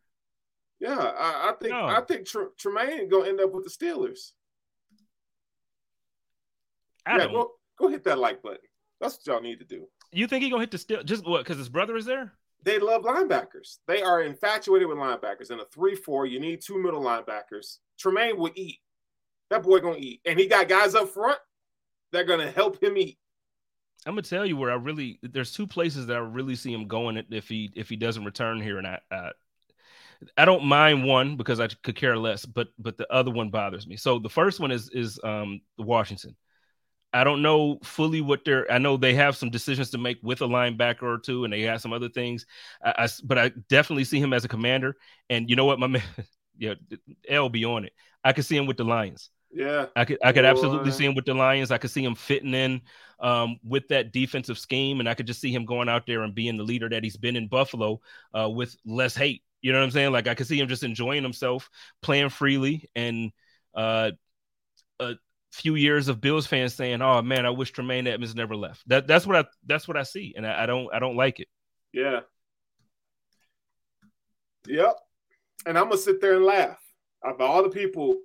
[0.80, 1.84] Yeah, I, I think no.
[1.84, 4.32] I think Tr- Tremaine gonna end up with the Steelers.
[7.06, 8.58] I yeah, go, go hit that like button.
[9.00, 9.86] That's what y'all need to do.
[10.12, 11.04] You think he gonna hit the Steelers?
[11.04, 11.44] Just what?
[11.44, 12.32] Because his brother is there?
[12.62, 13.78] they love linebackers.
[13.86, 15.50] They are infatuated with linebackers.
[15.50, 17.78] In a 3 4, you need two middle linebackers.
[17.98, 18.78] Tremaine will eat.
[19.50, 20.20] That boy gonna eat.
[20.24, 21.38] And he got guys up front
[22.12, 23.18] that are gonna help him eat.
[24.06, 26.86] I'm gonna tell you where I really there's two places that I really see him
[26.86, 29.30] going if he if he doesn't return here, and I I,
[30.36, 33.86] I don't mind one because I could care less, but but the other one bothers
[33.86, 33.96] me.
[33.96, 36.36] So the first one is is um Washington.
[37.12, 38.70] I don't know fully what they're.
[38.70, 41.62] I know they have some decisions to make with a linebacker or two, and they
[41.62, 42.46] have some other things.
[42.84, 44.96] I, I but I definitely see him as a commander.
[45.28, 46.02] And you know what, my man,
[46.56, 46.74] yeah,
[47.28, 47.92] L be on it.
[48.22, 49.30] I could see him with the Lions.
[49.52, 50.18] Yeah, I could.
[50.22, 51.72] I could absolutely see him with the Lions.
[51.72, 52.82] I could see him fitting in
[53.18, 56.34] um, with that defensive scheme, and I could just see him going out there and
[56.34, 58.00] being the leader that he's been in Buffalo
[58.38, 59.42] uh, with less hate.
[59.62, 60.12] You know what I'm saying?
[60.12, 61.68] Like I could see him just enjoying himself,
[62.02, 63.30] playing freely, and
[63.74, 64.12] uh,
[64.98, 65.14] uh,
[65.52, 69.06] few years of Bills fans saying, "Oh man, I wish Tremaine Edmunds never left." That
[69.06, 71.48] that's what I that's what I see, and I, I don't I don't like it.
[71.92, 72.20] Yeah.
[74.66, 74.96] Yep.
[75.66, 76.78] And I'm gonna sit there and laugh.
[77.22, 78.16] Of all the people,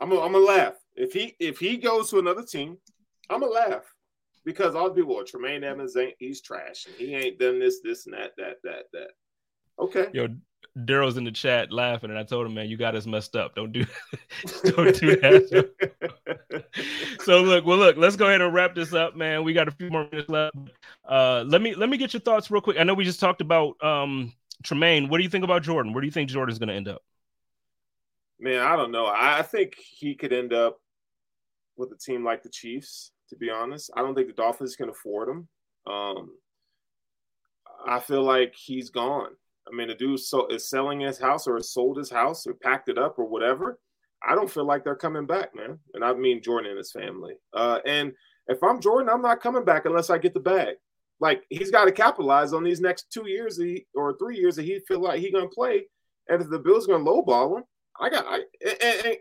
[0.00, 0.74] I'm gonna, I'm gonna laugh.
[0.94, 2.78] If he if he goes to another team,
[3.30, 3.84] I'm gonna laugh
[4.44, 7.80] because all the people are Tremaine Edmunds ain't he's trash and he ain't done this
[7.82, 9.10] this and that that that that.
[9.78, 10.08] Okay.
[10.12, 10.28] Yo,
[10.76, 13.54] Daryl's in the chat laughing, and I told him, "Man, you got us messed up.
[13.54, 13.84] Don't do,
[14.64, 16.64] don't do that."
[17.24, 19.44] so look, well, look, let's go ahead and wrap this up, man.
[19.44, 20.56] We got a few more minutes left.
[21.08, 22.78] Uh, let me let me get your thoughts real quick.
[22.78, 24.32] I know we just talked about um
[24.64, 25.08] Tremaine.
[25.08, 25.92] What do you think about Jordan?
[25.92, 27.02] Where do you think Jordan's going to end up?
[28.40, 29.06] Man, I don't know.
[29.06, 30.78] I think he could end up
[31.76, 33.12] with a team like the Chiefs.
[33.30, 35.48] To be honest, I don't think the Dolphins can afford him.
[35.86, 36.30] Um,
[37.86, 39.30] I feel like he's gone.
[39.66, 42.54] I mean, the dude so, is selling his house or has sold his house or
[42.54, 43.78] packed it up or whatever.
[44.26, 45.78] I don't feel like they're coming back, man.
[45.94, 47.34] And I mean Jordan and his family.
[47.52, 48.12] Uh, and
[48.46, 50.76] if I'm Jordan, I'm not coming back unless I get the bag.
[51.20, 54.64] Like he's got to capitalize on these next two years he, or three years that
[54.64, 55.84] he feel like he gonna play.
[56.28, 57.64] And if the Bills gonna lowball him,
[58.00, 58.24] I got.
[58.26, 59.16] I, and, and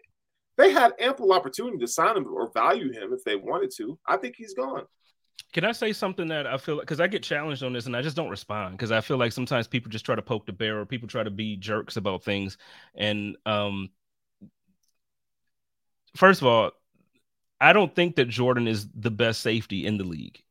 [0.58, 3.98] they had ample opportunity to sign him or value him if they wanted to.
[4.08, 4.84] I think he's gone.
[5.54, 8.02] Can I say something that I feel because I get challenged on this and I
[8.02, 10.80] just don't respond because I feel like sometimes people just try to poke the bear
[10.80, 12.58] or people try to be jerks about things.
[12.96, 13.92] And um,
[16.16, 16.72] first of all,
[17.62, 20.42] I don't think that Jordan is the best safety in the league.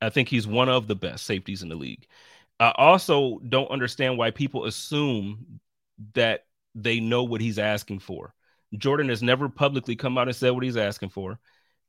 [0.00, 2.06] I think he's one of the best safeties in the league.
[2.60, 5.60] I also don't understand why people assume
[6.14, 8.32] that they know what he's asking for.
[8.78, 11.38] Jordan has never publicly come out and said what he's asking for.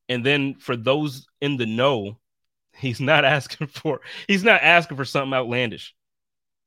[0.09, 2.17] And then for those in the know,
[2.75, 5.93] he's not asking for he's not asking for something outlandish.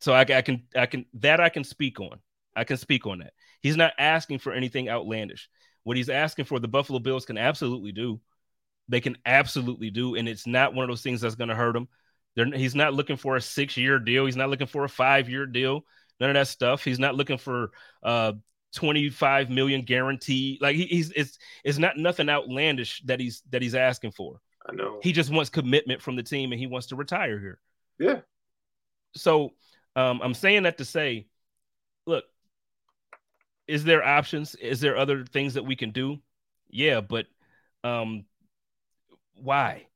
[0.00, 2.18] So I, I can I can that I can speak on.
[2.56, 3.32] I can speak on that.
[3.62, 5.48] He's not asking for anything outlandish.
[5.82, 8.20] What he's asking for, the Buffalo Bills can absolutely do.
[8.88, 11.76] They can absolutely do, and it's not one of those things that's going to hurt
[11.76, 11.88] him.
[12.36, 14.26] They're, he's not looking for a six-year deal.
[14.26, 15.84] He's not looking for a five-year deal.
[16.20, 16.84] None of that stuff.
[16.84, 17.70] He's not looking for
[18.02, 18.32] uh,
[18.74, 23.74] 25 million guarantee Like he, he's it's it's not nothing outlandish that he's that he's
[23.74, 24.40] asking for.
[24.68, 25.00] I know.
[25.02, 27.58] He just wants commitment from the team and he wants to retire here.
[27.98, 28.20] Yeah.
[29.14, 29.52] So
[29.94, 31.26] um, I'm saying that to say,
[32.06, 32.24] look,
[33.66, 34.54] is there options?
[34.54, 36.18] Is there other things that we can do?
[36.68, 37.26] Yeah, but
[37.82, 38.24] um,
[39.34, 39.86] why?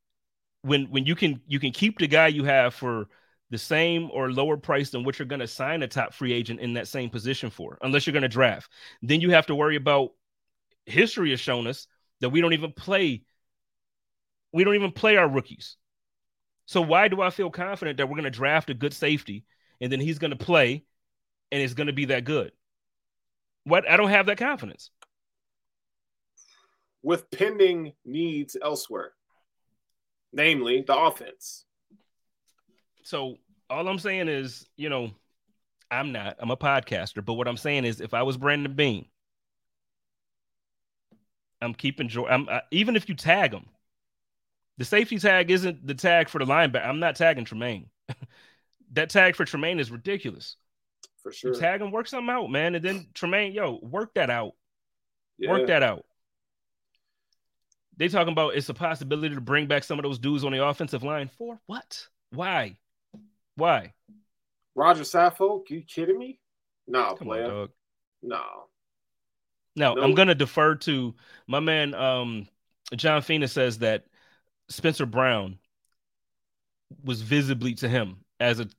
[0.62, 3.08] When when you can you can keep the guy you have for
[3.50, 6.60] the same or lower price than what you're going to sign a top free agent
[6.60, 8.70] in that same position for, unless you're going to draft.
[9.02, 10.10] Then you have to worry about
[10.86, 11.86] history has shown us
[12.20, 13.22] that we don't even play.
[14.52, 15.76] We don't even play our rookies.
[16.66, 19.44] So why do I feel confident that we're going to draft a good safety
[19.80, 20.84] and then he's going to play
[21.50, 22.52] and it's going to be that good?
[23.64, 24.90] What I don't have that confidence.
[27.02, 29.12] With pending needs elsewhere,
[30.32, 31.64] namely the offense
[33.08, 33.38] so
[33.70, 35.10] all I'm saying is, you know,
[35.90, 36.36] I'm not.
[36.40, 39.06] I'm a podcaster, but what I'm saying is, if I was Brandon Beane,
[41.62, 42.34] I'm keeping Jordan.
[42.34, 43.64] I'm, I, even if you tag him,
[44.78, 46.86] the safety tag isn't the tag for the linebacker.
[46.86, 47.86] I'm not tagging Tremaine.
[48.92, 50.56] that tag for Tremaine is ridiculous.
[51.22, 51.52] For sure.
[51.52, 54.52] You tag him, work something out, man, and then Tremaine, yo, work that out.
[55.36, 55.50] Yeah.
[55.50, 56.04] Work that out.
[57.96, 60.64] They talking about it's a possibility to bring back some of those dudes on the
[60.64, 62.06] offensive line for what?
[62.30, 62.76] Why?
[63.56, 63.94] Why?
[64.76, 65.68] Roger Saffold?
[65.70, 66.38] You kidding me?
[66.86, 67.50] No, Come player.
[67.50, 67.68] On,
[68.22, 68.38] no.
[69.74, 70.02] Now no.
[70.02, 71.14] I'm gonna defer to
[71.48, 72.48] my man um,
[72.94, 74.04] John Fina says that
[74.68, 75.58] Spencer Brown
[77.04, 78.70] was visibly to him as an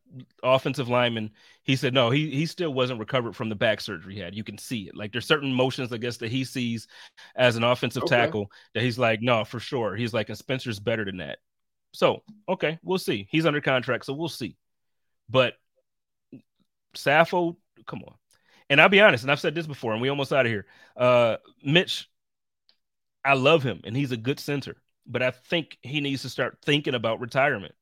[0.44, 1.32] offensive lineman.
[1.64, 4.36] He said no, he he still wasn't recovered from the back surgery he had.
[4.36, 4.96] You can see it.
[4.96, 6.88] Like there's certain motions, I guess, that he sees
[7.36, 8.16] as an offensive okay.
[8.16, 9.96] tackle that he's like, no, for sure.
[9.96, 11.40] He's like, and Spencer's better than that.
[11.94, 13.28] So okay, we'll see.
[13.30, 14.56] He's under contract, so we'll see.
[15.30, 15.54] But
[16.96, 18.16] Saffo, come on.
[18.70, 20.66] And I'll be honest, and I've said this before, and we almost out of here.
[20.96, 22.08] Uh, Mitch,
[23.26, 24.76] I love him, and he's a good center,
[25.06, 27.76] but I think he needs to start thinking about retirement.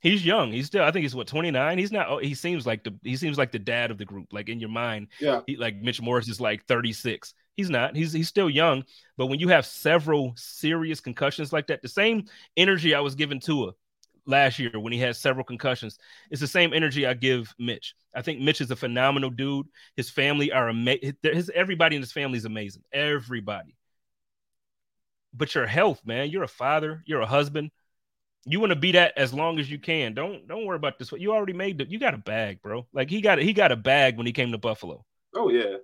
[0.00, 0.52] He's young.
[0.52, 1.78] He's still, I think he's what 29.
[1.78, 2.22] He's not.
[2.22, 4.32] He seems like the he seems like the dad of the group.
[4.32, 5.40] Like in your mind, yeah.
[5.46, 7.34] He, like Mitch Morse is like 36.
[7.56, 7.96] He's not.
[7.96, 8.84] He's he's still young.
[9.16, 12.26] But when you have several serious concussions like that, the same
[12.56, 13.72] energy I was given to Tua
[14.28, 15.98] last year when he had several concussions.
[16.30, 17.96] It's the same energy I give Mitch.
[18.14, 19.66] I think Mitch is a phenomenal dude.
[19.96, 21.16] His family are amazing.
[21.22, 22.82] His everybody in his family is amazing.
[22.92, 23.74] Everybody.
[25.34, 26.30] But your health, man.
[26.30, 27.02] You're a father.
[27.06, 27.70] You're a husband.
[28.46, 30.14] You want to be that as long as you can.
[30.14, 31.12] Don't don't worry about this.
[31.12, 31.88] You already made it.
[31.90, 32.86] You got a bag, bro.
[32.92, 35.04] Like he got he got a bag when he came to Buffalo.
[35.34, 35.76] Oh yeah.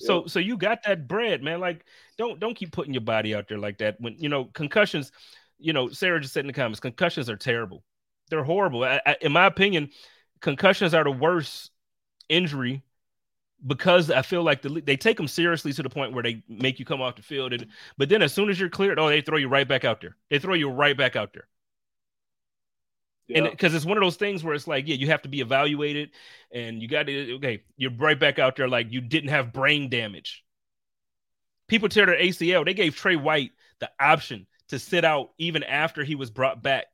[0.00, 1.60] So so you got that bread, man.
[1.60, 1.84] Like
[2.18, 4.00] don't don't keep putting your body out there like that.
[4.00, 5.12] When you know concussions,
[5.58, 7.84] you know, Sarah just said in the comments, concussions are terrible.
[8.28, 8.84] They're horrible.
[8.84, 9.90] I, I, in my opinion,
[10.40, 11.70] concussions are the worst
[12.28, 12.82] injury
[13.66, 16.78] because I feel like the, they take them seriously to the point where they make
[16.78, 17.52] you come off the field.
[17.52, 20.00] And, but then as soon as you're cleared, oh, they throw you right back out
[20.00, 20.16] there.
[20.30, 21.46] They throw you right back out there.
[23.34, 25.40] And because it's one of those things where it's like, yeah, you have to be
[25.40, 26.10] evaluated
[26.52, 29.88] and you got to, okay, you're right back out there like you didn't have brain
[29.88, 30.44] damage.
[31.68, 32.64] People tear their ACL.
[32.64, 36.86] They gave Tre White the option to sit out even after he was brought back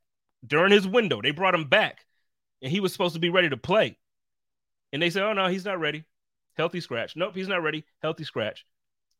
[0.46, 1.20] during his window.
[1.20, 2.04] They brought him back
[2.62, 3.98] and he was supposed to be ready to play.
[4.92, 6.04] And they said, oh, no, he's not ready.
[6.58, 7.16] Healthy scratch.
[7.16, 7.84] Nope, he's not ready.
[8.02, 8.66] Healthy scratch.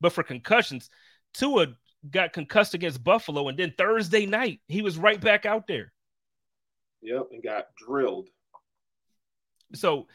[0.01, 0.91] But for concussions,
[1.33, 1.69] Tua
[2.11, 5.93] got concussed against Buffalo, and then Thursday night he was right back out there.
[7.03, 8.29] Yep, and got drilled.
[9.75, 10.09] So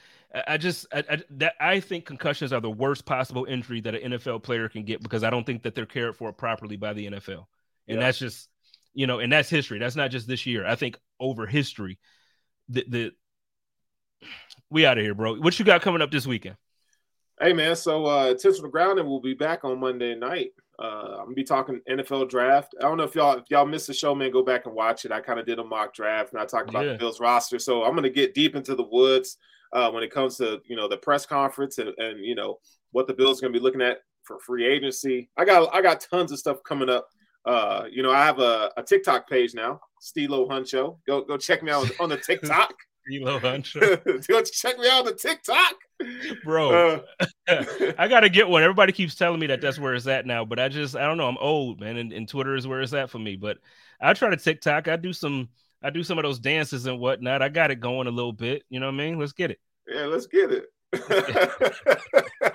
[0.47, 4.13] I just I, I, that I think concussions are the worst possible injury that an
[4.13, 7.07] NFL player can get because I don't think that they're cared for properly by the
[7.07, 7.45] NFL,
[7.87, 8.49] and that's just
[8.93, 9.79] you know, and that's history.
[9.79, 10.65] That's not just this year.
[10.65, 11.99] I think over history,
[12.67, 13.11] the the
[14.69, 15.35] we out of here, bro.
[15.35, 16.55] What you got coming up this weekend?
[17.41, 20.51] Hey man, so uh Intentional Grounding will be back on Monday night.
[20.79, 22.73] Uh, I'm gonna be talking NFL draft.
[22.79, 25.05] I don't know if y'all if y'all missed the show, man, go back and watch
[25.05, 25.11] it.
[25.11, 26.93] I kind of did a mock draft and I talked about yeah.
[26.93, 27.59] the Bills roster.
[27.59, 29.37] So I'm gonna get deep into the woods
[29.73, 32.59] uh, when it comes to you know the press conference and, and you know
[32.91, 35.29] what the Bills are gonna be looking at for free agency.
[35.37, 37.07] I got I got tons of stuff coming up.
[37.45, 40.97] Uh, you know, I have a, a TikTok page now, Stilo Huncho.
[41.05, 42.73] Go go check me out on the TikTok.
[43.05, 44.27] Stilo Huncho.
[44.27, 45.75] go check me out on the TikTok
[46.43, 47.03] bro.
[47.47, 47.63] Uh,
[47.97, 48.63] I gotta get one.
[48.63, 51.17] Everybody keeps telling me that that's where it's at now, but I just I don't
[51.17, 51.27] know.
[51.27, 53.35] I'm old, man, and, and Twitter is where it's at for me.
[53.35, 53.57] But
[54.01, 54.87] I try to TikTok.
[54.87, 55.49] I do some
[55.81, 57.41] I do some of those dances and whatnot.
[57.41, 58.63] I got it going a little bit.
[58.69, 59.19] You know what I mean?
[59.19, 59.59] Let's get it.
[59.87, 60.65] Yeah, let's get it.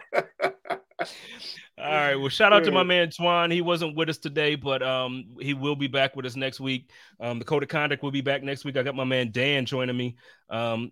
[1.78, 2.16] All right.
[2.16, 3.52] Well, shout out to my man Twan.
[3.52, 6.90] He wasn't with us today, but um, he will be back with us next week.
[7.20, 8.76] Um, the code of conduct will be back next week.
[8.76, 10.16] I got my man Dan joining me.
[10.50, 10.90] Um,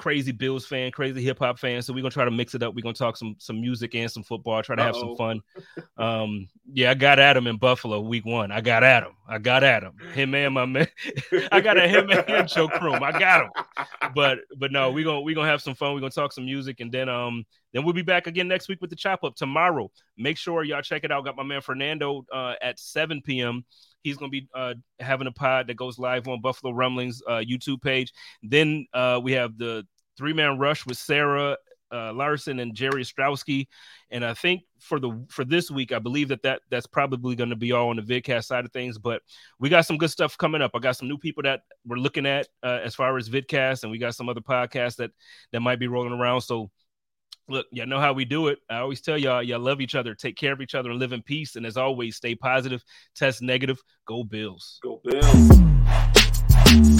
[0.00, 1.82] crazy Bills fan, crazy hip hop fan.
[1.82, 2.74] So we're gonna try to mix it up.
[2.74, 4.62] We're gonna talk some some music and some football.
[4.62, 5.00] Try to have Uh-oh.
[5.00, 5.40] some fun.
[5.98, 8.50] Um, yeah, I got Adam in Buffalo week one.
[8.50, 9.12] I got Adam.
[9.28, 9.92] I got Adam.
[10.14, 10.88] Him and my man.
[11.52, 13.02] I got a him and Joe Chrome.
[13.02, 13.50] I got him.
[14.14, 15.92] But but no, we're gonna we're gonna have some fun.
[15.92, 17.44] We're gonna talk some music and then um
[17.74, 19.90] then we'll be back again next week with the chop up tomorrow.
[20.16, 21.24] Make sure y'all check it out.
[21.26, 23.64] Got my man Fernando uh, at 7 p.m.
[24.02, 27.42] He's going to be uh, having a pod that goes live on Buffalo Rumblings uh,
[27.46, 28.12] YouTube page.
[28.42, 29.86] Then uh, we have the
[30.16, 31.56] three man rush with Sarah
[31.92, 33.66] uh, Larson and Jerry Ostrowski.
[34.10, 37.50] And I think for the for this week, I believe that, that that's probably going
[37.50, 38.98] to be all on the vidcast side of things.
[38.98, 39.22] But
[39.58, 40.72] we got some good stuff coming up.
[40.74, 43.92] I got some new people that we're looking at uh, as far as vidcast, and
[43.92, 45.10] we got some other podcasts that
[45.52, 46.42] that might be rolling around.
[46.42, 46.70] So
[47.50, 48.58] look, y'all know how we do it.
[48.70, 51.12] I always tell y'all, y'all love each other, take care of each other, and live
[51.12, 51.56] in peace.
[51.56, 52.82] And as always, stay positive,
[53.14, 53.78] test negative.
[54.06, 54.78] Go Bills.
[54.82, 56.99] Go Bills.